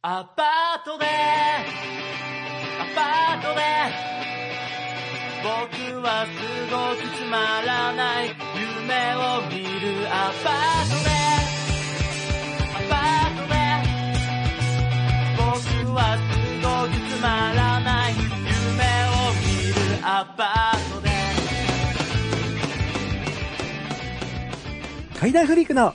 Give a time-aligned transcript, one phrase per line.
[0.00, 1.08] アパートで、ア
[2.94, 3.60] パートで、
[5.42, 5.50] 僕
[6.00, 6.30] はす
[6.70, 11.10] ごくつまらない夢を見るアパートで、
[12.76, 13.58] アパートで、
[15.36, 16.22] 僕はす
[16.62, 17.26] ごくつま
[17.56, 20.06] らない夢を見るア
[20.36, 21.10] パートで、
[25.18, 25.92] 階段フリークの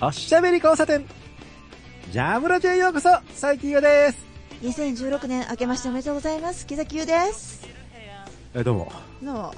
[0.00, 1.21] おしゃべり交差点。
[2.12, 4.18] ジャムラジへようこそ、佐伯優です。
[4.62, 6.66] 2016年明けましておめでとうございます。
[6.66, 7.66] 木崎優です。
[8.54, 8.92] え、どうも。
[9.22, 9.54] の、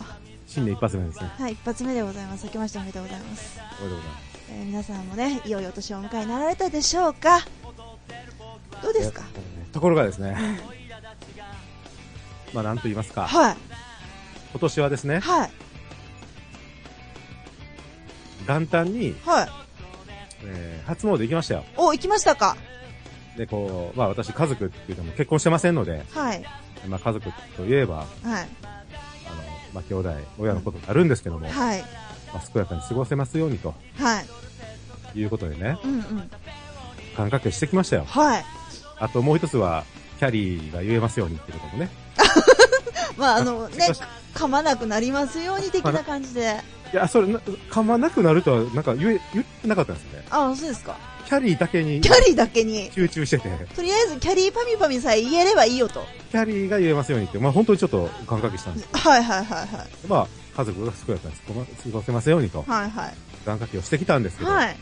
[0.46, 1.32] 新年一発目ですね。
[1.36, 2.46] はい、一発目でございます。
[2.46, 3.60] 明けましておめでとうございます。
[3.80, 4.24] おめでとうございます。
[4.50, 7.40] えー皆さんもね、いよいよ年をお迎えになられたでしょうか
[8.82, 9.22] どうですか？
[9.34, 10.36] えところがですね、
[12.52, 13.56] まあなんと言いますか、はい、
[14.52, 15.50] 今年はですね、はい、
[18.46, 19.63] 元旦に、はい。
[20.46, 21.64] えー初詣行きましたよ。
[21.76, 22.56] お、行きましたか
[23.36, 26.44] で、こう、まあ私家族っていうのも結婚してませんので、はい、
[26.88, 28.46] まあ家族といえば、はい、あの、
[29.72, 31.80] まあ兄弟、親のことになるんですけども、はい、
[32.32, 34.26] まあ健やかに過ごせますようにとはい。
[35.18, 36.00] いうことでね、うんうん。
[36.16, 36.28] 願
[37.16, 38.04] 掛けしてきましたよ。
[38.04, 38.44] はい。
[38.98, 39.84] あともう一つは、
[40.18, 41.90] キャリーが言えますようにっていうこともね。
[43.16, 43.88] まあ、あの、ね
[44.34, 46.60] 噛まなくなりますように的な感じで。
[46.94, 50.26] いや、それな、噛まなくなるとは、なんか言え、言ってなかったんですよね。
[50.30, 50.96] あ、そうですか。
[51.26, 56.04] キャリーだけにキャリーだけに、集中してて、とりあえずキャリーパミパミさえ言えればいいよと。
[56.30, 58.88] キャリーが言えますようにって、まあ本当にちょっと願掛けしたんです。
[58.92, 60.06] はいはいはいはい。
[60.06, 63.14] まあ、家族が健やかに過ご過ごせますようにと、はいはい。
[63.44, 64.76] 願掛けをしてきたんですけど、はい。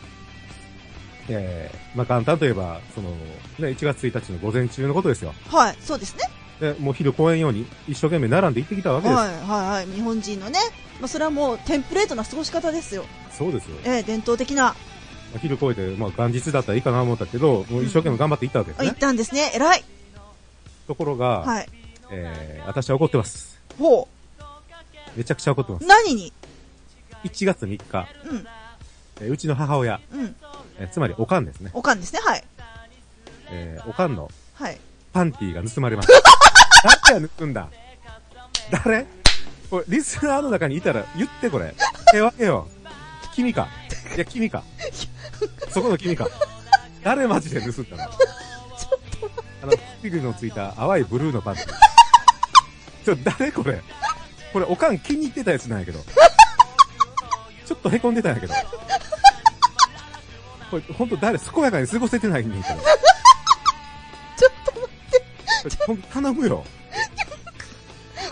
[1.30, 3.16] えー、まあ元旦といえば、その、ね、
[3.58, 5.32] 1月1日の午前中のことですよ。
[5.48, 5.76] はい。
[5.80, 6.31] そうですね。
[6.62, 9.18] で、もう昼公演ように一生懸命並んで行ってきたわけです。
[9.18, 9.86] はいはいはい。
[9.86, 10.60] 日本人のね。
[11.00, 13.04] まあ、それはもうテンプレートな過ごし方ですよ。
[13.32, 13.76] そうですよ。
[13.84, 14.76] ええ伝統的な。
[15.40, 18.90] 昼超えて、まあ元日だったらいいかなと思ったけど、もう一生懸命頑張って行ったわけですあ、ね。
[18.90, 19.50] 行ったんですね。
[19.56, 19.84] 偉い。
[20.86, 21.68] ところが、はい。
[22.10, 23.58] えー、私は怒ってます。
[23.76, 24.06] ほ
[25.16, 25.80] めちゃくちゃ怒ってまう。
[25.80, 25.86] す。
[25.88, 26.32] 何に
[27.24, 28.46] ？1月3日、うん。
[29.20, 30.36] えーうちの母親、うん。
[30.78, 31.72] えーつまりおかんですね。
[31.74, 32.20] おかんですね。
[32.22, 32.44] はい。
[33.50, 34.78] えーおかんのはい。
[35.12, 36.22] パンティーが盗まれました。
[36.82, 37.68] 誰が盗んだ
[38.70, 39.06] 誰？
[39.70, 41.74] これ、リスナーの中にいたら言ってこれ。
[42.12, 42.68] 手分けよ。
[43.34, 43.68] 君か。
[44.14, 44.62] いや、君か。
[45.70, 46.28] そこの君か。
[47.02, 48.02] 誰マジで盗んだの？
[49.62, 49.72] あの、
[50.02, 51.70] ピグのついた淡いブルーのパンティー。
[53.04, 53.80] ちょ、誰これ？
[54.52, 56.00] これ、おかん気に入ってたやつなんやけど。
[57.64, 58.54] ちょっと凹んでたんやけど。
[60.70, 62.74] これ、ほんと誰、健やかに過ごせてないねんけど。
[62.76, 64.52] ちょっ。
[64.64, 64.71] と
[66.12, 66.64] 頼むよ。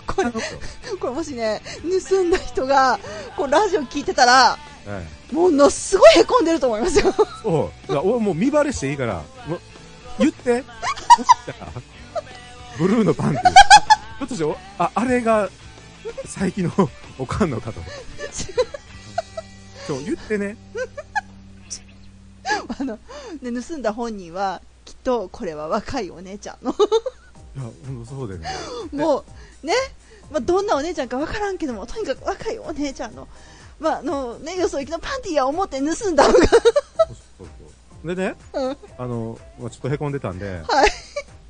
[0.07, 1.61] これ、これもしね、
[2.09, 2.99] 盗んだ人が、
[3.35, 7.13] こうラジオ聞いてたら、ええものすごい凹んでると思いますよ。
[7.41, 7.93] そう。
[7.93, 9.23] 俺もう見バレしていいから、う
[10.19, 10.63] 言って。
[12.77, 13.45] ブルーのパンティー。
[13.47, 15.49] ひょっとしてお、あ、あれが、
[16.25, 16.71] 最近の
[17.17, 17.81] おかんのかと。
[19.87, 20.57] そう、言ってね。
[22.79, 22.99] あの、
[23.41, 26.75] ね、盗んだ本人は、きっとこれは若いお姉ちゃんの。
[27.55, 28.47] いや、ほんとそうでね。
[28.91, 29.23] も
[29.63, 29.73] う、ね、
[30.31, 33.27] まあ、どんなお姉ちゃんかわからんけども、とにかく若いお姉ちゃんの、
[33.79, 36.39] まあ、あの、ね、よそ行きのパンティーや思って盗んだのが。
[38.03, 40.91] でね、うんあの、まあちょっと凹んでたんで、はい。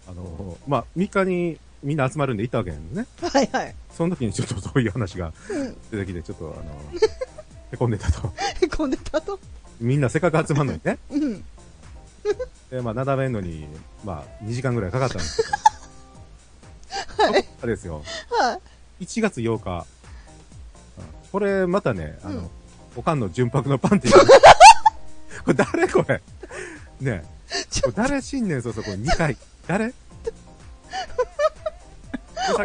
[0.08, 3.30] あの、まあ、3日にみんな集まるんで行ったわけなんですね。
[3.30, 3.76] はいはい。
[3.96, 5.78] その時にちょっとそういう話がうん。
[5.92, 7.00] 出てきて、ちょっとあの、
[7.72, 8.34] 凹んでたと。
[8.62, 9.40] 凹んでたと。
[9.80, 10.98] みんなせっかく集まるのにね。
[11.10, 11.44] うん。
[12.70, 13.68] で、まあ、なだめんのに、
[14.04, 15.50] まあ、2時間ぐらいかかったんですけど。
[17.18, 17.48] はい。
[17.62, 18.04] あれですよ。
[18.30, 18.60] は
[19.00, 19.04] い。
[19.06, 19.86] 1月8日。
[20.98, 22.50] うんこれ、またね、あの、うん
[22.98, 24.18] おかんの純白のパンティー。
[25.46, 26.22] これ誰これ？
[27.00, 27.24] ね
[27.70, 29.38] ちょこれ誰新年早々これ2回。
[29.66, 29.94] 誰？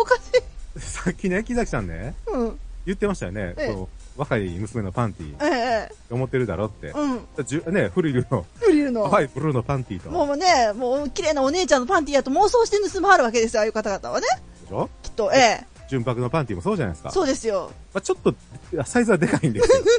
[0.00, 0.80] おかしい。
[0.80, 2.58] ささっきね、木崎さんね、うん。
[2.84, 3.54] 言ってましたよね。
[3.56, 6.88] ええこう若い娘のパンティー、ええ思ってるだろって。
[6.88, 7.26] うん。
[7.44, 9.10] じゅね、フリルの、フリルの。
[9.10, 10.10] 淡いブルーのパンティーと。
[10.10, 14.26] もうね、もう綺麗なお姉ちゃんのパンティーやと妄想して盗まはるわけですよ、ああいう方々はね。
[14.62, 14.88] でしょ？
[15.02, 15.66] きっと、ええ。
[15.88, 17.10] 純白のパンティーもそうじゃないですか。
[17.12, 17.70] そうですよ。
[17.94, 18.34] まあ、ちょっと、
[18.84, 19.74] サイズはでかいんですよ。
[19.78, 19.94] ちょっ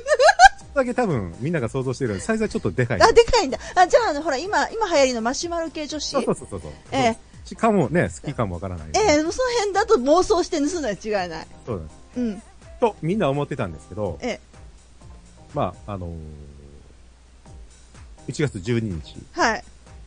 [0.73, 3.01] とだけ多分、みんなが想像してるサイズはちょっとでかい。
[3.01, 3.57] あ、でかいんだ。
[3.75, 6.09] あ、じゃあ、ほら、今、今流行りのマシュマロ系女子。
[6.09, 6.61] そうそうそうそう。
[6.91, 8.87] ええしかもね、好きかもわからない。
[8.93, 11.47] ええその辺だと妄想して盗んだに違いない。
[11.65, 11.97] そうなんです。
[12.17, 12.41] うん。
[12.79, 14.39] と、みんな思ってたんですけど、ええ。
[15.53, 19.63] まあ、あのー、1月12日、はい。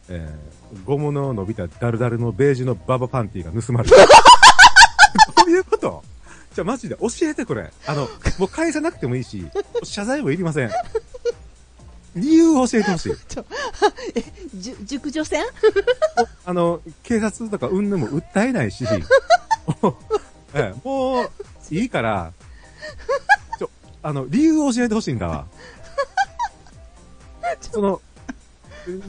[0.09, 3.97] えー、ゴムの伸びたダルダルのベージュのババパンティーが盗まれた。
[5.45, 6.03] どういうこと？
[6.55, 7.73] じゃあマジで教えてこれ。
[7.87, 8.09] あの、
[8.39, 9.47] もう返さなくてもいいし、
[9.85, 10.71] 謝罪もいりません。
[12.17, 13.13] 理由を教えてほしい。
[14.57, 15.45] じゅ熟女戦
[16.45, 18.85] あの、警察とかうんぬんも訴えないし、
[20.55, 21.31] えもう、
[21.71, 22.33] いいから、
[23.59, 23.71] ちょ、
[24.03, 25.47] あの、理由を教えてほしいんだわ。
[27.61, 28.01] その、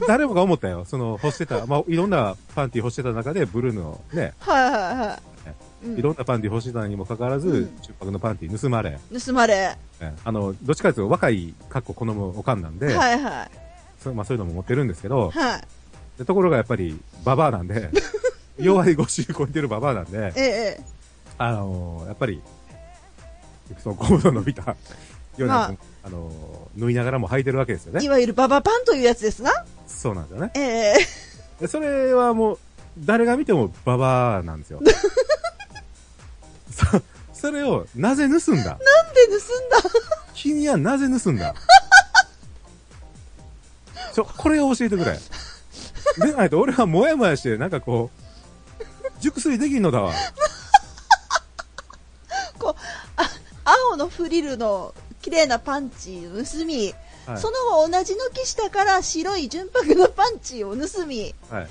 [0.06, 0.84] 誰もが思ったよ。
[0.84, 5.22] その、干してた、まあ、いろんなパンティ干してた中で、ブルーのね、はいはいはい。
[5.84, 7.68] うんいろんなパンティ干してたにもかかわらず、
[8.00, 9.54] うんのパンティ盗まれ、盗まれ。
[9.54, 13.50] ええあの、どっちかというと若い格好好むおかんなんで、はいはい。
[13.98, 15.62] そうまあそういうのも持ってるんですけど、はい。
[16.18, 17.90] でところがやっぱり、ババアなんで、
[18.58, 20.42] 弱い50超えてるババアなんで、ええ、
[20.78, 20.84] え
[21.38, 22.40] あのーやっぱり、
[23.82, 24.62] そのコード伸びた、
[25.36, 28.00] ような、まあ、のー縫いながらも履いてるわけですよね。
[28.02, 29.52] えいわゆるババパンというやつですな。
[29.86, 30.52] そうなんですよね。
[30.54, 30.94] ええ、
[31.60, 32.58] でそれはもう、
[32.98, 34.80] 誰が見てもババアなんですよ。
[36.72, 36.86] そ、
[37.34, 38.64] それを、なぜ盗んだ？
[38.64, 38.80] なんで
[39.28, 39.90] 盗んだ？
[40.34, 41.54] 君はなぜ盗んだ？
[44.14, 45.18] ちょ、これを教えてくれ。
[46.26, 48.82] でないと俺はもやもやして、なんかこう、
[49.20, 50.12] 熟睡できんのだわ。
[53.64, 56.94] 青のフリルの綺麗なパンチを盗み、
[57.26, 57.38] はい。
[57.38, 61.68] その後同じ軒下から白い純白のパンチを盗み、はい。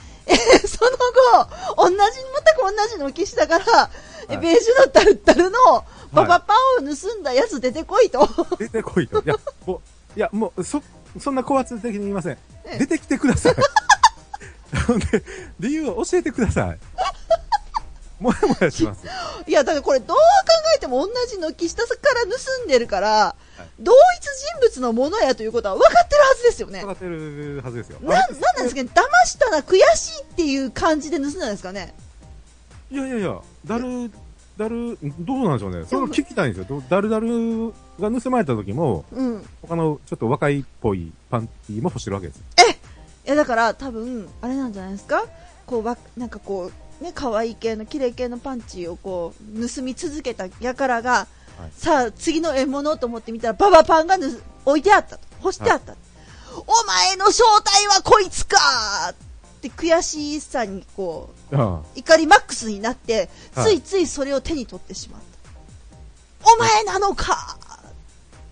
[0.68, 0.92] その
[1.38, 2.00] 後、同じ、全
[2.98, 3.66] く同じ軒下から、
[4.30, 5.58] えはいベージュのタルタルの
[6.14, 8.28] ババパンを盗んだやつ出てこいと。
[8.58, 9.20] 出てこいと。
[9.20, 9.36] いや、
[9.66, 9.80] もう、
[10.16, 10.82] いや、もう、そ、
[11.20, 12.34] そんな高圧的に言いません。
[12.66, 13.56] ええ出てきてください。
[15.12, 15.24] で、
[15.60, 16.80] 理由を教えてください。
[18.22, 19.06] もやもやします。
[19.48, 20.22] いや、だからこれどう考
[20.78, 23.36] えても同じ軒下から盗んでるから、
[23.80, 26.88] 同一人物のものやということは分かってるはずですよね分。
[26.88, 28.00] かってるはずですよ。
[28.02, 31.94] な、なんなんですかね騙したな、悔しいっていう感じで盗んだんですかね。
[32.92, 34.12] いやいやいや、だる、
[34.58, 35.86] だる、どうなんでしょうね。
[35.88, 36.82] それを聞きたいんですよ。
[36.82, 39.46] どだるだるが盗まれた時も、うん。
[39.64, 42.44] 他のちょっと若いっぽいパンティーも欲してるわけですよ。
[43.26, 45.24] いや、だから多分、あれなんじゃないですか？
[45.66, 46.72] こう、わ、なんかこう、
[47.02, 51.28] ね、可愛い系の、綺麗系のパンチをこう、盗み続けた輩が、は
[51.68, 54.18] いさあ、次の獲物と思ってみたら、ババパンが
[54.66, 55.28] 置いてあったと。
[55.42, 55.96] 干してあった。
[56.56, 58.58] お前の正体はこいつか
[59.10, 59.16] っ
[59.62, 65.22] て悔しさにこう、あ怒りマックスになって、はいついついそれを手に取ってしまっ
[66.42, 66.54] た。
[66.54, 67.58] お前なのか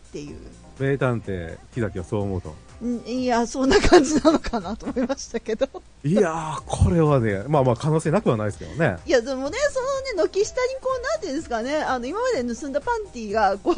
[0.09, 0.37] っていう。
[0.79, 2.55] 名探偵、木崎はそう思うと。
[2.85, 5.67] んいや、そんな感じなのかなと思いましたけど。
[6.03, 8.97] いやー、これはね、まあまあ可能性なくはないですけどね。
[9.05, 13.73] いや、でもね、そのね、軒下にこう、なんていうんですかね、あの、今まで盗んだパンティが、こう、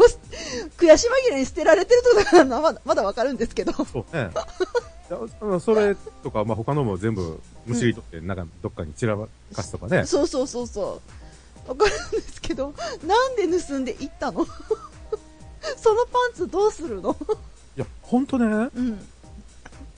[0.77, 3.73] 悔し紛れに捨てられてるとかなまだ、まだわかるんですけど。
[3.73, 4.29] そうね。
[5.59, 10.05] それとか、まあ他のも全部、むしり取って、なんかどっかに散らかすとかね。
[10.05, 11.01] そうそうそうそ
[11.67, 11.69] う。
[11.69, 12.73] わかるんですけど、
[13.05, 14.45] なんで盗んでいったの？
[15.77, 17.11] そのパンツどうするの？
[17.11, 17.15] い
[17.81, 18.45] や、ほんとね、
[18.75, 18.99] うん、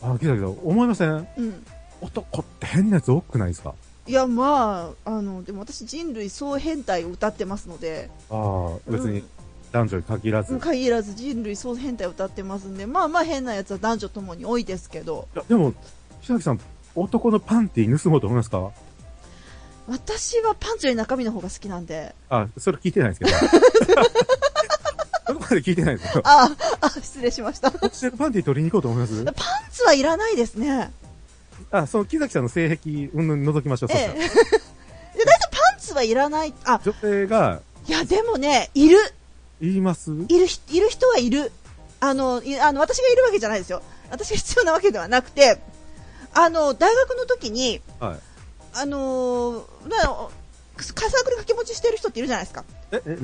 [0.01, 1.27] あ、木崎さん、思いません？
[1.37, 1.65] うん。
[2.01, 3.73] 男って変なやつ多くないですか？
[4.05, 9.23] いや、まあ、あの、でも私人類総変態を歌ってますので、ああ、別に
[9.71, 10.51] 男女に限らず。
[10.51, 15.73] うんい限らず人類総変態を歌ってますんで、まあまあ変なやつは男女ともに多いですけど、や、でも、
[16.21, 16.59] 木崎さん、
[16.95, 18.71] 男のパンティー盗もうと思いますか？
[19.87, 23.31] 私はパンツより中身の方が好きなんで、あ、それ聞いてないですけど。
[25.55, 26.27] で聞いてないですけど。
[26.27, 26.49] あ、
[26.81, 27.71] あ、失礼しました。
[27.71, 29.13] パン落ちてるパンティー取りに行こうと思います？
[29.71, 30.91] ツはいらないですね。
[31.71, 33.89] あ、その木崎さんの性癖、うん覗きましょう。
[33.89, 34.31] そしたら 大体
[35.51, 36.53] パンツはいらない。
[36.65, 38.97] あ、女性がいや、でもね、いる。
[39.61, 40.11] 言います？
[40.27, 41.51] いるひ、いる人はいる。
[41.99, 43.81] あの、いあの、私がいるわけじゃないですよ。
[44.09, 45.59] 私が必要なわけではなくて、
[46.33, 48.19] あの、大学の時に、はい。
[48.75, 52.65] あのー、なサークル掛け持ちしてる人っているじゃないですか。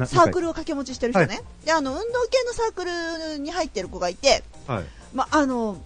[0.07, 1.35] サークルを掛け持ちしてる人ね。
[1.35, 4.83] はで、あの、運動系のサークルに入ってる子がいて、はい。
[5.13, 5.77] ま、あの、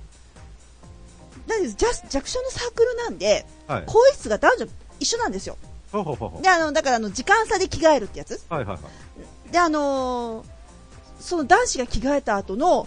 [1.47, 3.83] 何です、ジャス弱小のサークルなんで、はい。
[3.85, 4.67] 更衣室が男女
[4.99, 5.57] 一緒なんですよ。
[5.91, 8.53] ほうほうほで、あの、だからあの、時間差で着替えるってやつう。
[8.53, 8.81] はいはいは
[9.49, 9.51] い。
[9.51, 10.53] で、あのー
[11.23, 12.85] その男子が着替えた後の、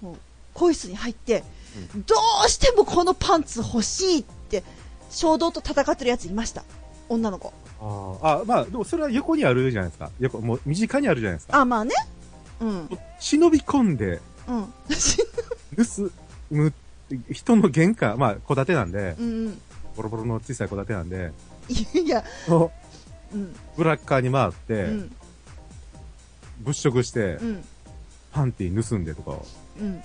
[0.00, 0.16] 更
[0.54, 1.44] 衣室に入って、
[2.06, 2.14] ど
[2.46, 4.64] うしてもこのパンツ欲しいって、
[5.10, 6.64] 衝動と戦ってるやついました。
[7.10, 7.52] 女の子。
[7.84, 10.10] あーあ、まあ、でもそれは横にあるじゃないですか。
[10.18, 11.60] 横、もう身近にあるじゃないですか。
[11.60, 11.92] あ、まあね。
[12.60, 12.88] うん。
[13.20, 14.72] 忍び込んで、うん。
[15.76, 16.10] 盗
[16.50, 16.72] む、
[17.30, 19.60] 人の玄関、まあ、戸建てなんで、うん。
[19.96, 21.32] ボロボロの小さい戸建てなんで、
[21.68, 23.54] いや、うん。
[23.76, 25.16] ブラッカーに回って、うん。
[26.60, 27.64] 物色してう、ん。
[28.32, 29.36] パンティ盗んでとか、
[29.78, 30.02] うん。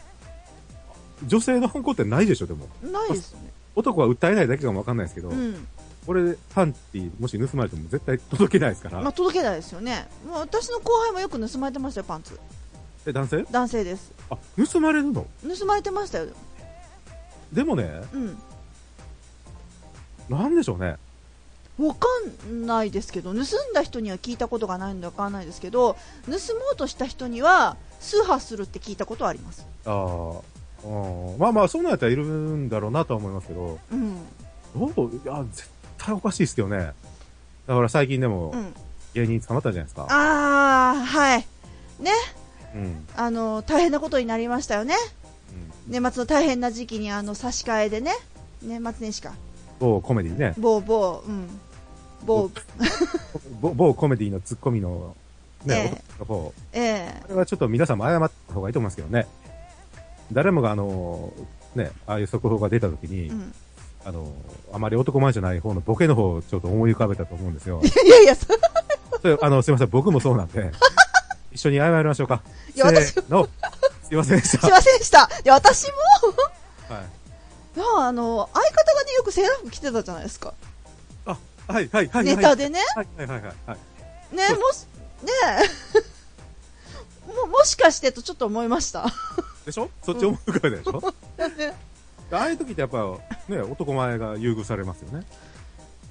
[1.27, 2.67] 女性の犯行ってないでしょ、でも。
[2.83, 3.51] ないですよね。
[3.75, 5.67] 男は訴えないだけかもわかんないですけど、うん。
[6.07, 9.01] 俺、パンティもし盗まれても絶対届けないですから。
[9.01, 10.07] まあ、届けないですよね。
[10.27, 12.39] もう私の後輩もよく盗まれてましたよ、パンツ。
[13.05, 13.45] え、男性？
[13.51, 14.11] 男性です。
[14.29, 14.37] あ、
[14.71, 15.25] 盗まれるの？
[15.57, 16.27] 盗まれてましたよ。
[17.53, 18.37] でもね、うん。
[20.29, 20.97] なんでしょうね。
[21.79, 22.07] わか
[22.49, 26.37] んないですけど、盗んだ人には聞いたことがないのでわかんないですけど、盗も
[26.73, 29.65] うとした人には、崇拝するって聞いたことはあります。
[29.85, 30.41] あー
[30.83, 31.37] あー。
[31.37, 34.17] まあまあ、そうなんやったらいるんだろうなとは思いますけど、うん。
[34.75, 35.15] どう？
[35.15, 36.93] いや、絶対おかしいですけどね。
[37.67, 38.73] だから最近でもうん。
[39.13, 40.07] 芸人捕まったじゃないですか。
[40.09, 41.39] あー、はい。
[41.99, 42.11] ね。
[42.75, 43.07] うん。
[43.15, 44.95] あの、大変なことになりましたよね。
[45.87, 45.93] うん。
[45.93, 48.13] 年末の大変な時期に、あの、差し替えでね。
[48.61, 49.33] 年末年始か。
[49.79, 50.53] 某コメディね。
[50.57, 51.47] 某某、うん。
[52.25, 52.51] 某、
[53.61, 55.15] 某某コメディのツッコミの、
[55.65, 56.53] ね、え男の方。
[56.73, 59.27] ええこれはちょっと皆さんも謝った方がいいと思いますけどね。
[60.31, 61.33] 誰もがあの、
[61.75, 63.53] ね、ああいう速報が出た時に、うん。
[64.09, 64.33] あの、
[64.73, 67.79] あまり男前じゃない方のボケの方をちょっと思い浮かべたと思うんですよ。
[68.05, 68.47] いやいや、そ
[69.21, 70.71] それあの、すいません、僕もそうなんで、
[71.53, 72.41] 一緒に謝りましょうか。
[72.75, 73.47] いや私せーの。
[74.03, 74.61] すいませんでした。
[74.61, 75.29] すいませんでした。
[75.43, 75.93] で、私も、
[76.95, 77.05] はい。
[77.77, 80.55] いや、あの、相方がね、よくセーラー服着てたじゃないですか。
[81.27, 81.37] あ、
[81.67, 82.25] はい、はい、はい。
[82.25, 82.79] ネタでね。
[82.95, 83.75] はい、はい、はい、はいは
[84.33, 84.35] い。
[84.35, 84.87] ね、もし、
[85.21, 85.31] ね
[87.29, 87.29] え。
[87.31, 89.05] も、もしかしてとちょっと思いました。
[89.65, 89.91] でしょ？
[90.03, 91.13] そっち思い浮かべたでしょ、
[92.31, 93.17] ああいう時ってやっぱ、
[93.47, 95.25] ね、男前が優遇されますよね。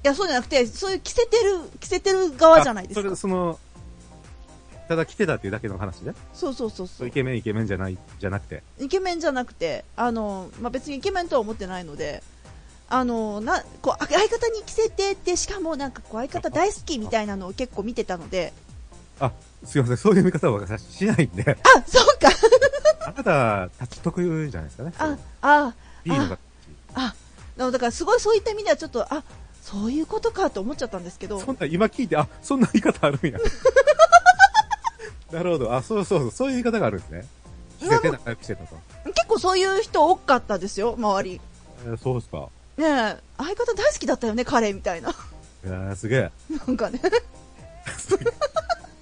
[0.04, 3.16] いや、そうじゃなくて、そういう着せてる、着せてる側じゃないですかあそれ、。
[3.16, 3.58] その、
[4.88, 6.14] ただ来てたっていうだけの話ね。
[6.32, 7.10] そうそうそうそうイ。
[7.10, 8.62] ケメンイケメンじゃない、じゃなくて。
[8.78, 12.22] イケメンじゃなくて、あの、まあ、別にイケメンとは思ってないので、
[12.88, 18.52] あの、な、こう、あ相方に着せてって、しかもなんかこう、相方大好きみたいなのを結構見てたので、
[19.20, 19.32] あ、
[19.64, 22.28] すいません、そういう見方は私しないんで、あ、そうか。
[23.04, 24.92] あなたたち特有じゃないですかね。
[24.98, 25.74] あ、あ、
[26.08, 26.38] ビールが。
[26.94, 27.14] あ、
[27.56, 29.22] だからすごいそういった意味ではちょっと、あ、
[29.62, 33.38] そういうことかと思っちゃったんですけど、そんな、今聞いて、あ、そんな言い方あるんや。
[35.32, 35.74] なるほど。
[35.74, 37.26] あ、そうそうそう、そういう言い方があるんですね。
[37.88, 38.76] 仲良くしてたと。
[39.14, 41.40] 結構そういう人多かったですよ、周り。
[41.86, 42.48] えーそうですか。
[42.76, 45.10] ねえ、相方大好きだったよね、彼みたいな。
[45.10, 45.14] い
[45.68, 46.30] やすげえ。
[46.66, 47.00] なんかね。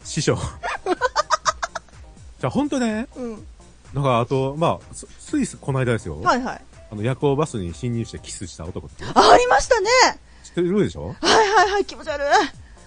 [0.05, 0.37] 師匠。
[0.37, 3.47] じゃあ、ほんとね、うん。
[3.95, 6.21] だか、あと、まあ、スイス、この間ですよ。
[6.21, 6.61] はいはい。
[6.97, 9.88] あの、夜行バスに侵入してキスした男ってあ、ありましたね。
[10.43, 11.09] 知ってるでしょ？
[11.09, 12.25] はいはいはい、気持ち悪い。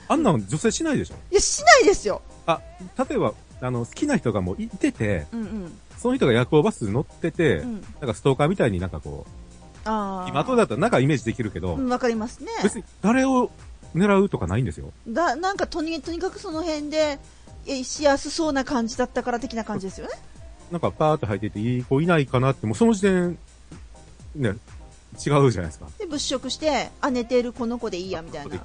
[0.08, 1.16] あんなの女性しないでしょ？
[1.32, 2.24] いや、しないですよ。
[2.48, 2.60] あ、
[3.08, 5.80] 例えば、あの、好きな人がもういてて、うんうん。
[6.00, 7.74] その人が夜行バス乗ってて、うん。
[7.74, 9.28] なんかストーカーみたいになんかこ
[9.86, 10.26] ああ。
[10.26, 12.50] う、今後だったらなんかイメージできるけど、うん、わかりますね。
[12.64, 13.52] 別に誰を
[13.94, 14.92] 狙うとかないんですよ。
[15.08, 17.20] だ、なんかとに、とにかくその辺で、
[17.68, 20.14] えしやすそうな感じだったから的な感じですよね。
[20.72, 23.38] なんかパーって入っていていい子いないかなって、もうその時点、
[24.40, 24.56] ね、違う
[25.24, 25.88] じゃないですか。
[25.98, 28.60] で、物色して、あ、寝てるこの子でいいや、みたいな。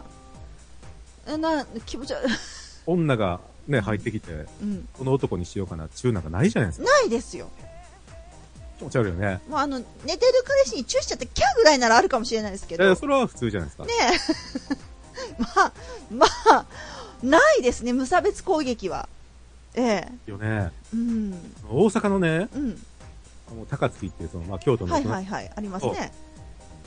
[1.26, 2.32] えな、気持ち悪い。
[2.86, 4.88] 女がね、入ってきて、うん。
[4.92, 6.86] この男にしようかな、中なんかないじゃないですか。
[6.86, 7.48] ないですよ。
[8.78, 9.40] 気持ち悪いよね。
[9.48, 12.84] もうあの、寝てる彼氏にチューしちゃってキャーぐらいならあるかもしれないですけど。
[12.84, 13.84] えーそれは普通じゃないですか。
[13.84, 14.74] ねえ。
[15.38, 15.72] まあ、
[16.10, 16.66] まあ、
[17.22, 19.08] ないですね、無差別攻撃は。
[19.74, 20.30] ええ。
[20.30, 20.72] よね。
[20.92, 21.32] うん。
[21.68, 22.86] 大阪のね、うん。
[23.50, 26.12] あの高槻っていうその、まあ、京都の、はいはいはい、ありますね。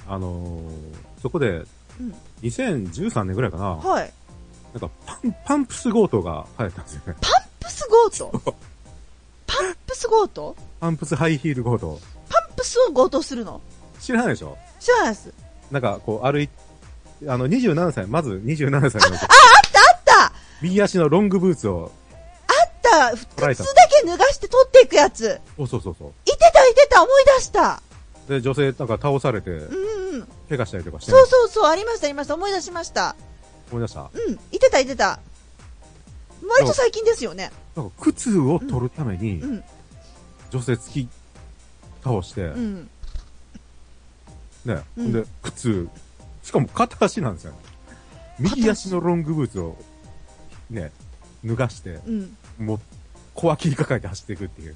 [0.07, 1.63] あのーそこで、う
[2.03, 2.15] ん。
[2.43, 4.13] 2013年ぐらいかな、はい。
[4.73, 7.15] なんかパン、パンプス強盗が流行ったんですよね。
[7.21, 8.53] パンプス強盗
[9.47, 11.99] パンプス強盗パンプスハイヒール強盗。
[12.29, 13.61] パンプスを強盗するの？
[13.99, 14.57] 知らないでしょ？
[14.79, 15.33] 知らないです。
[15.71, 16.49] なんか、こう、歩い、
[17.27, 19.23] あの、27歳、まず27歳の、あっ
[20.05, 21.91] た右足のロングブーツを、
[22.47, 23.11] あった。
[23.17, 23.63] 靴捉えた。
[23.63, 23.69] だ
[24.01, 25.41] け脱がして取っていくやつ。
[25.57, 27.81] そうそうそうそいてたいてた思い出した
[28.27, 28.29] う。
[28.29, 30.27] で、女性なんか倒されて、うんうん。
[30.49, 32.35] 怪我したりとかして、そうそうそう、ありましたありました。
[32.35, 33.15] 思い出しました。
[33.71, 34.09] 思い出した？
[34.13, 34.39] うん。
[34.51, 35.19] いてたいてた。
[36.47, 37.51] 割と最近ですよね。
[37.75, 39.63] なんか、靴を取るために、うん。
[40.51, 41.09] 女性突き
[42.03, 42.89] 倒して、うん。
[44.65, 45.89] ね、うんで、靴、
[46.43, 47.53] しかも片足なんですよ。
[48.39, 49.75] 右足のロングブーツを、
[50.69, 50.91] ね、
[51.43, 52.37] 脱がして、うん。
[52.59, 52.79] もう、
[53.33, 54.75] 小脇に抱えて走っていくっていう。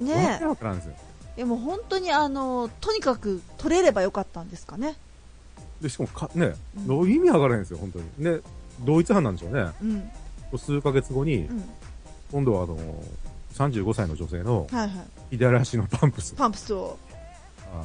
[0.00, 0.94] ねわんですよ。
[1.36, 1.40] え。
[1.40, 4.96] でも本当にあの、とにかく取れればよかったんですかね。
[5.80, 8.04] で、しかもか、ね、うんどう意味わからないんですよ、本当に。
[8.18, 8.40] で、
[8.80, 9.70] 同一犯なんでしょうね。
[9.82, 10.58] うん。
[10.58, 11.64] 数ヶ月後にう、ん。
[12.30, 12.76] 今度はあの、
[13.54, 14.66] 35歳の女性の。
[15.30, 16.34] 左足のパンプス。
[16.34, 16.98] パンプスを。
[17.74, 17.84] あ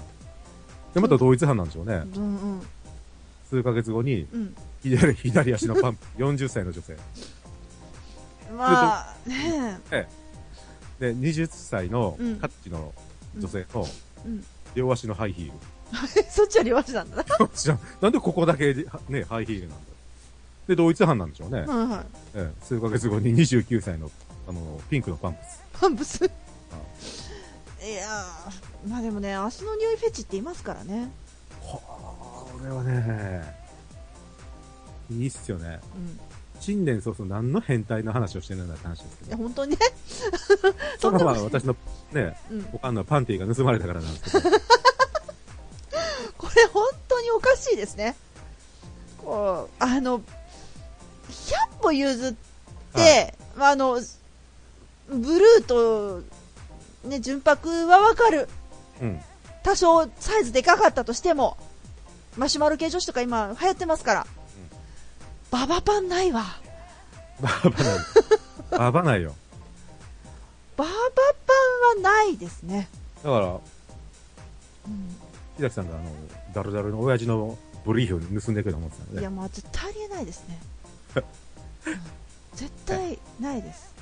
[0.93, 2.03] で、また同一犯なんでしょうね。
[2.15, 2.61] うんうん。
[3.49, 4.55] 数ヶ月後に、うん。
[4.83, 6.09] 左、左足のパンプス。
[6.19, 6.97] 40歳の女性。
[8.57, 9.79] まあ、ね
[10.99, 12.93] で、20歳のうんカッチの
[13.37, 13.85] 女性の
[14.25, 15.53] うん両足のハイヒール。
[16.19, 16.23] え。
[16.29, 17.23] そっちは両足なんだ な。
[18.01, 19.83] なんでここだけで、ね、ハイヒールなんだ
[20.67, 21.61] で、同一犯なんでしょうね。
[21.61, 22.05] はいはい。
[22.35, 24.11] ええ数ヶ月後に29歳の
[24.47, 25.61] あの、ピンクのパンプス。
[25.73, 31.09] パンプスいやーまあでもね足の匂いフェチって言いますからね
[31.61, 31.79] こ
[32.63, 33.55] れはね、
[35.11, 35.79] いいっすよね。
[35.95, 36.19] うん
[36.59, 39.29] 新年早々何の変態の話をしてるんだって話ですけど。
[39.29, 39.77] いや本当にね
[40.99, 41.75] それはまあそんな私の
[42.11, 44.57] ね、うんおかんのパンティが盗まれたからなんですけど。
[46.37, 48.15] これ本当におかしいですね
[49.17, 50.23] こうあの100
[51.81, 52.33] 歩譲っ
[52.93, 53.99] て、はまあ、あの
[55.09, 56.21] ブルーと、
[57.03, 58.47] ね、純白はわかる
[59.01, 59.21] うん。
[59.63, 61.57] 多少サイズでかかったとしても
[62.37, 64.27] マシュマロ系女子とか今流行ってますから、
[65.51, 66.45] ババパンないわ
[67.41, 67.97] バーバない。
[68.71, 69.35] バーバないよ。
[70.75, 72.89] ババパンはないですね、
[73.23, 73.61] だから、うん
[75.57, 76.11] 木崎さんがあの、
[76.53, 80.59] ダルダルの親父のブリーフを盗んでくると思ってたんでいや、もう絶対ありえないですね。
[81.15, 82.17] うん
[82.57, 83.93] 絶対ないです。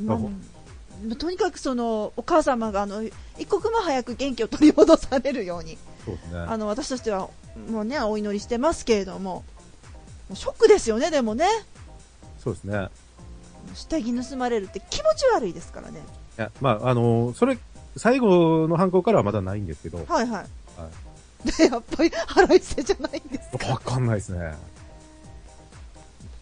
[0.00, 3.02] まあとにかくそのお母様があの
[3.36, 6.38] 一刻も早く元気を取り戻されるようにそうですね。
[6.38, 7.28] あの私としては
[7.70, 9.44] もうねお祈りしてますけれども。
[10.28, 11.46] もうショックですよねでもね。
[12.38, 12.88] そうですね。
[13.74, 16.00] 下着盗まれるって気持ち悪いですからね。
[16.36, 17.58] いや、まあ、あのそれ、
[17.96, 20.46] 最後の犯行からはまだないんですけど、はいはい、
[21.56, 23.68] でやっぱり腹いせじゃないんですか。
[23.72, 24.54] わかんないですね。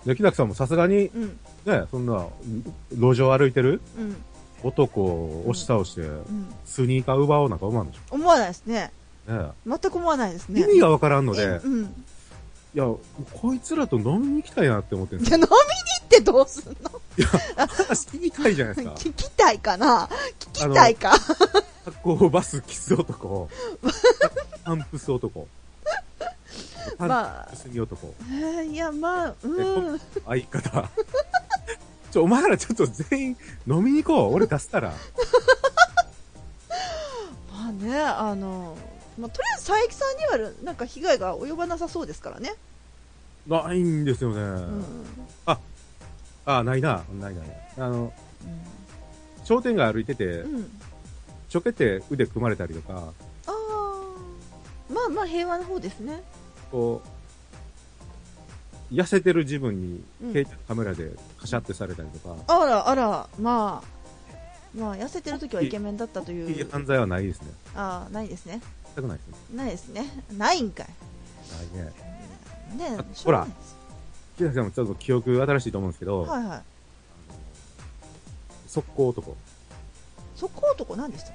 [0.05, 1.39] で、木崎さんもさすがに、うん。
[1.65, 2.27] ね、そんな、
[2.91, 3.81] 路上歩いてる？
[3.99, 4.17] うん。
[4.63, 6.55] 男を押し倒して、うん。
[6.65, 8.91] スニーカー奪おうなんか思わんでし思わないですね。
[8.93, 9.06] ょ。
[9.26, 9.50] ね。
[9.66, 10.61] 全く思わないですね。
[10.61, 11.85] 意味がわからんので、うん。
[12.75, 16.90] いや、こいつらと飲みに行きたいなって思ってるんですいや飲みに行ってどうすんの？
[17.56, 18.95] 話聞きたいじゃないですか。
[19.00, 20.09] 聞きたいかな？
[20.40, 21.11] 聞きたいか？
[21.12, 23.49] 発行バスキス男、
[24.64, 25.49] パンプス男、
[26.99, 30.90] パンまあプスに男、えーいやまあうん相方。
[32.11, 34.35] ちょ、お前らちょっと全員飲みに行こう。
[34.35, 34.92] 俺出したら。
[37.52, 38.76] まあねあの
[39.19, 40.05] まあ、とりあえず佐伯さ
[40.37, 42.55] んにはなんか被害が及ばなさそうですからね、
[43.47, 44.41] ないんですよね。
[44.41, 44.85] うん。
[46.45, 47.02] あ、ないな。
[47.21, 47.47] ないない。
[47.79, 48.13] あの、
[49.45, 50.71] 商店街歩いててう、ん、
[51.49, 53.13] ちょけて腕組まれたりとか、
[53.47, 53.52] ああ
[54.93, 56.23] まあまあ平和な方ですね。
[56.71, 57.02] こ
[58.91, 60.33] う、痩せてる自分にうん。
[60.33, 63.29] 携帯のカメラでカシャってされたりとか、あらあら。
[63.41, 63.97] まあ
[64.79, 66.61] まあ痩せてる時はイケメンだったといいう。
[66.61, 67.49] い犯罪はないですね。
[67.75, 68.61] ああないですね
[68.97, 69.56] 全くないですね。
[69.56, 70.25] ないですね。
[70.37, 70.87] ないんかい。
[71.76, 71.93] ないね。
[72.76, 73.76] ねあしょうがないです。
[74.39, 76.63] 木崎さんもちょっと記憶新しいと思うんですけど、はいはい。
[78.69, 79.37] 速攻男。
[80.35, 81.32] そこ男何でした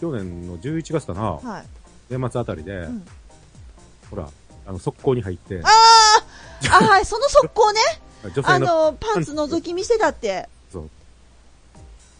[0.00, 1.64] 去年の11月かな、はい、
[2.10, 3.06] 年末あたりで、うん、
[4.10, 4.28] ほら、
[4.66, 5.68] あの、速攻に入って、あ
[6.70, 7.80] あはいその速攻ね。
[8.42, 10.48] あの、のパンツ覗き見せたって。
[10.72, 10.90] そう。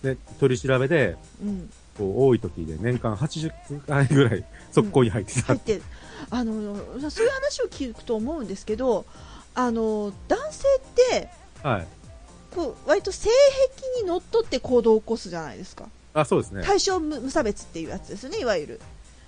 [0.02, 5.46] で、取り調べで、うんこう、多い時で年間80回ぐらい速攻に入ってた。
[5.48, 5.80] 入って
[6.30, 6.52] あの
[7.10, 9.04] そういう話を聞くと思うんですけど
[9.54, 10.80] あの男性っ
[11.10, 11.28] て
[11.62, 11.86] はい。
[12.54, 13.28] こう割と性
[13.76, 15.84] 癖にのっとって行動を起こすじゃないですか。
[16.14, 16.62] あ、そうですね。
[16.64, 18.80] 対象無無差別っていうやつですよねいわゆる。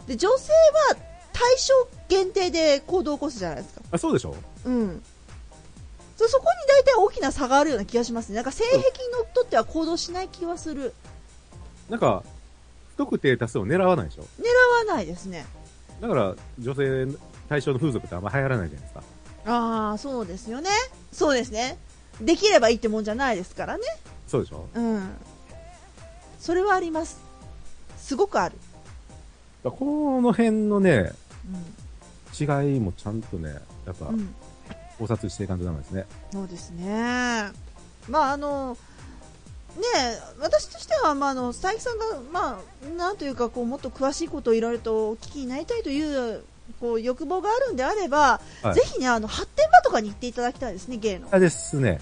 [0.06, 0.52] で女性
[0.90, 0.96] は
[1.32, 1.74] 対象
[2.08, 3.82] 限定で行動を起こすじゃないですか。
[3.92, 4.70] あ、そうでしょう。
[4.70, 5.02] ん。
[6.16, 8.36] そそこに大体大きな差があるような気がしますね。
[8.36, 10.94] なんか性癖にのっとっては行動しない気はする。
[11.88, 12.37] なんか、不
[12.98, 14.22] 特定多数を狙わないでしょ？
[14.22, 15.46] 狙わないですね。
[16.00, 17.06] だから、女性
[17.48, 19.02] 対象の風俗ってあんま流行らないじゃないですか。
[19.46, 20.68] ああそうですよね。
[21.12, 21.78] そうですね。
[22.20, 23.84] できればいいってもんじゃないですからね。
[24.26, 24.68] そうでしょ？
[24.74, 25.10] うん。
[26.38, 27.18] それはあります。
[27.98, 28.56] すごくある、
[29.62, 31.12] この辺のね、
[32.40, 33.54] う違いもちゃんとね、
[33.86, 34.34] やっぱんうん、
[34.98, 36.06] 考察していかんとダメですね。
[36.32, 37.50] そうですね。
[38.08, 38.76] まああの
[40.40, 46.42] 私としては、まあ、あの佐伯さんが、まあ、なんというかこうもっと詳しいことをいろいろとお聞きになりたいという
[46.80, 48.74] こう欲望があるんであれば、はい。
[48.74, 52.00] ぜひねあの発展場とかに行っていただきたいですね芸のあですね。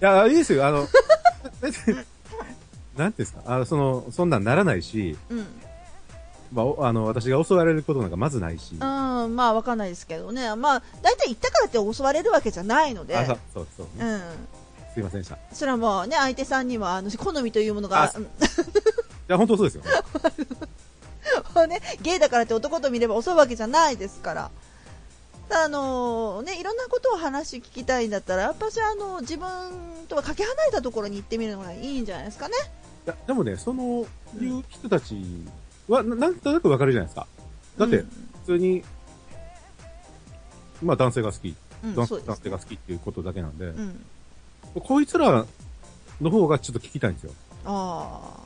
[0.00, 0.66] いや、いいですよ。
[0.66, 0.88] あの、
[2.96, 5.46] なんですか、あの、その、そんなんならないし、うん。
[6.52, 8.72] まあお、あの、私が襲われることなんかまずないし。
[8.72, 14.20] うん、まあわかんないですけどね、まあ大体行ったからって襲われるわけじゃないので、あ、そうそうそう、うん、
[14.94, 15.36] すいませんでした。
[15.36, 18.12] いそれはもうね相手さんにはあの好みというものがあ
[19.30, 19.82] や、本当そうですよ。
[21.54, 24.50] う んね、ゲイだからって男と見れば襲うわけじゃないですから。
[25.52, 29.48] あのね、いろんなことを話聞きたいんだったら、やっぱしあの自分
[30.08, 32.54] とはかけ離れたところに行ってみるのがいいんじゃないですかね。
[33.06, 34.06] いや、でもね、その、
[34.40, 35.16] いう人たち
[35.88, 37.26] は、ななんとなくわかるじゃないですか。
[37.78, 38.06] だって、普
[38.46, 38.84] 通に、
[40.82, 44.04] まあ男性が好き、うん、男性が好きっていうことだけなんで、うん、
[44.74, 45.44] こいつら
[46.20, 47.32] の方がちょっと聞きたいんですよ。
[47.64, 48.40] ああ。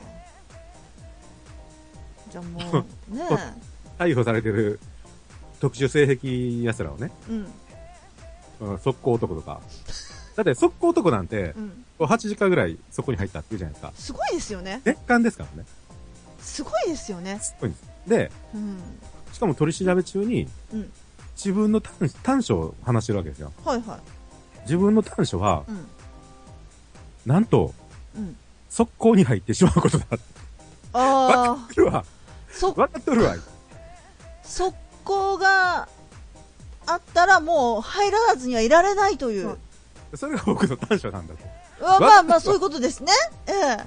[2.31, 3.23] じゃあもう、 ね
[3.99, 4.81] 逮捕されてる
[5.61, 7.33] 特殊性癖奴らをね、え。
[7.33, 7.47] うん。
[8.61, 9.61] うん速攻男とか。
[10.37, 11.85] だって速攻男なんてう、ん。
[11.99, 13.93] 8時間ぐらいそこに入ったって言うじゃないですか。
[13.97, 14.81] すごいですよね。
[14.85, 15.67] 月間ですからね。
[16.41, 17.39] すごいですよね。
[17.41, 17.85] すごいんです。
[18.07, 18.79] で、うん。
[19.33, 20.93] しかも取り調べ中に、うん。
[21.37, 23.53] 自分の短短所を話してるわけですよ。
[23.65, 24.01] はいはい。
[24.63, 25.87] 自分の短所は、うん。
[27.27, 27.75] なんと、
[28.17, 28.37] うん。
[28.69, 30.07] 速攻に入ってしまうことだ。
[30.93, 32.05] あわかあっ、てるわ。
[32.51, 33.37] そ、わかっとるわ。
[34.43, 35.89] 速攻が
[36.87, 39.57] あったらもう入らずにはいられないという。
[40.15, 41.41] それが僕の短所なんだと。
[41.83, 43.13] あまあまあそういうことですね。
[43.47, 43.85] ええ。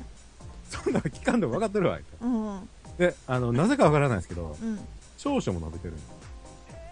[0.69, 1.99] そんな期間でも分かってるわ。
[2.21, 2.55] うん。
[2.55, 2.69] うん。
[2.97, 4.57] で、あの、なぜかわからないですけど、
[5.17, 5.93] 長所も述べてる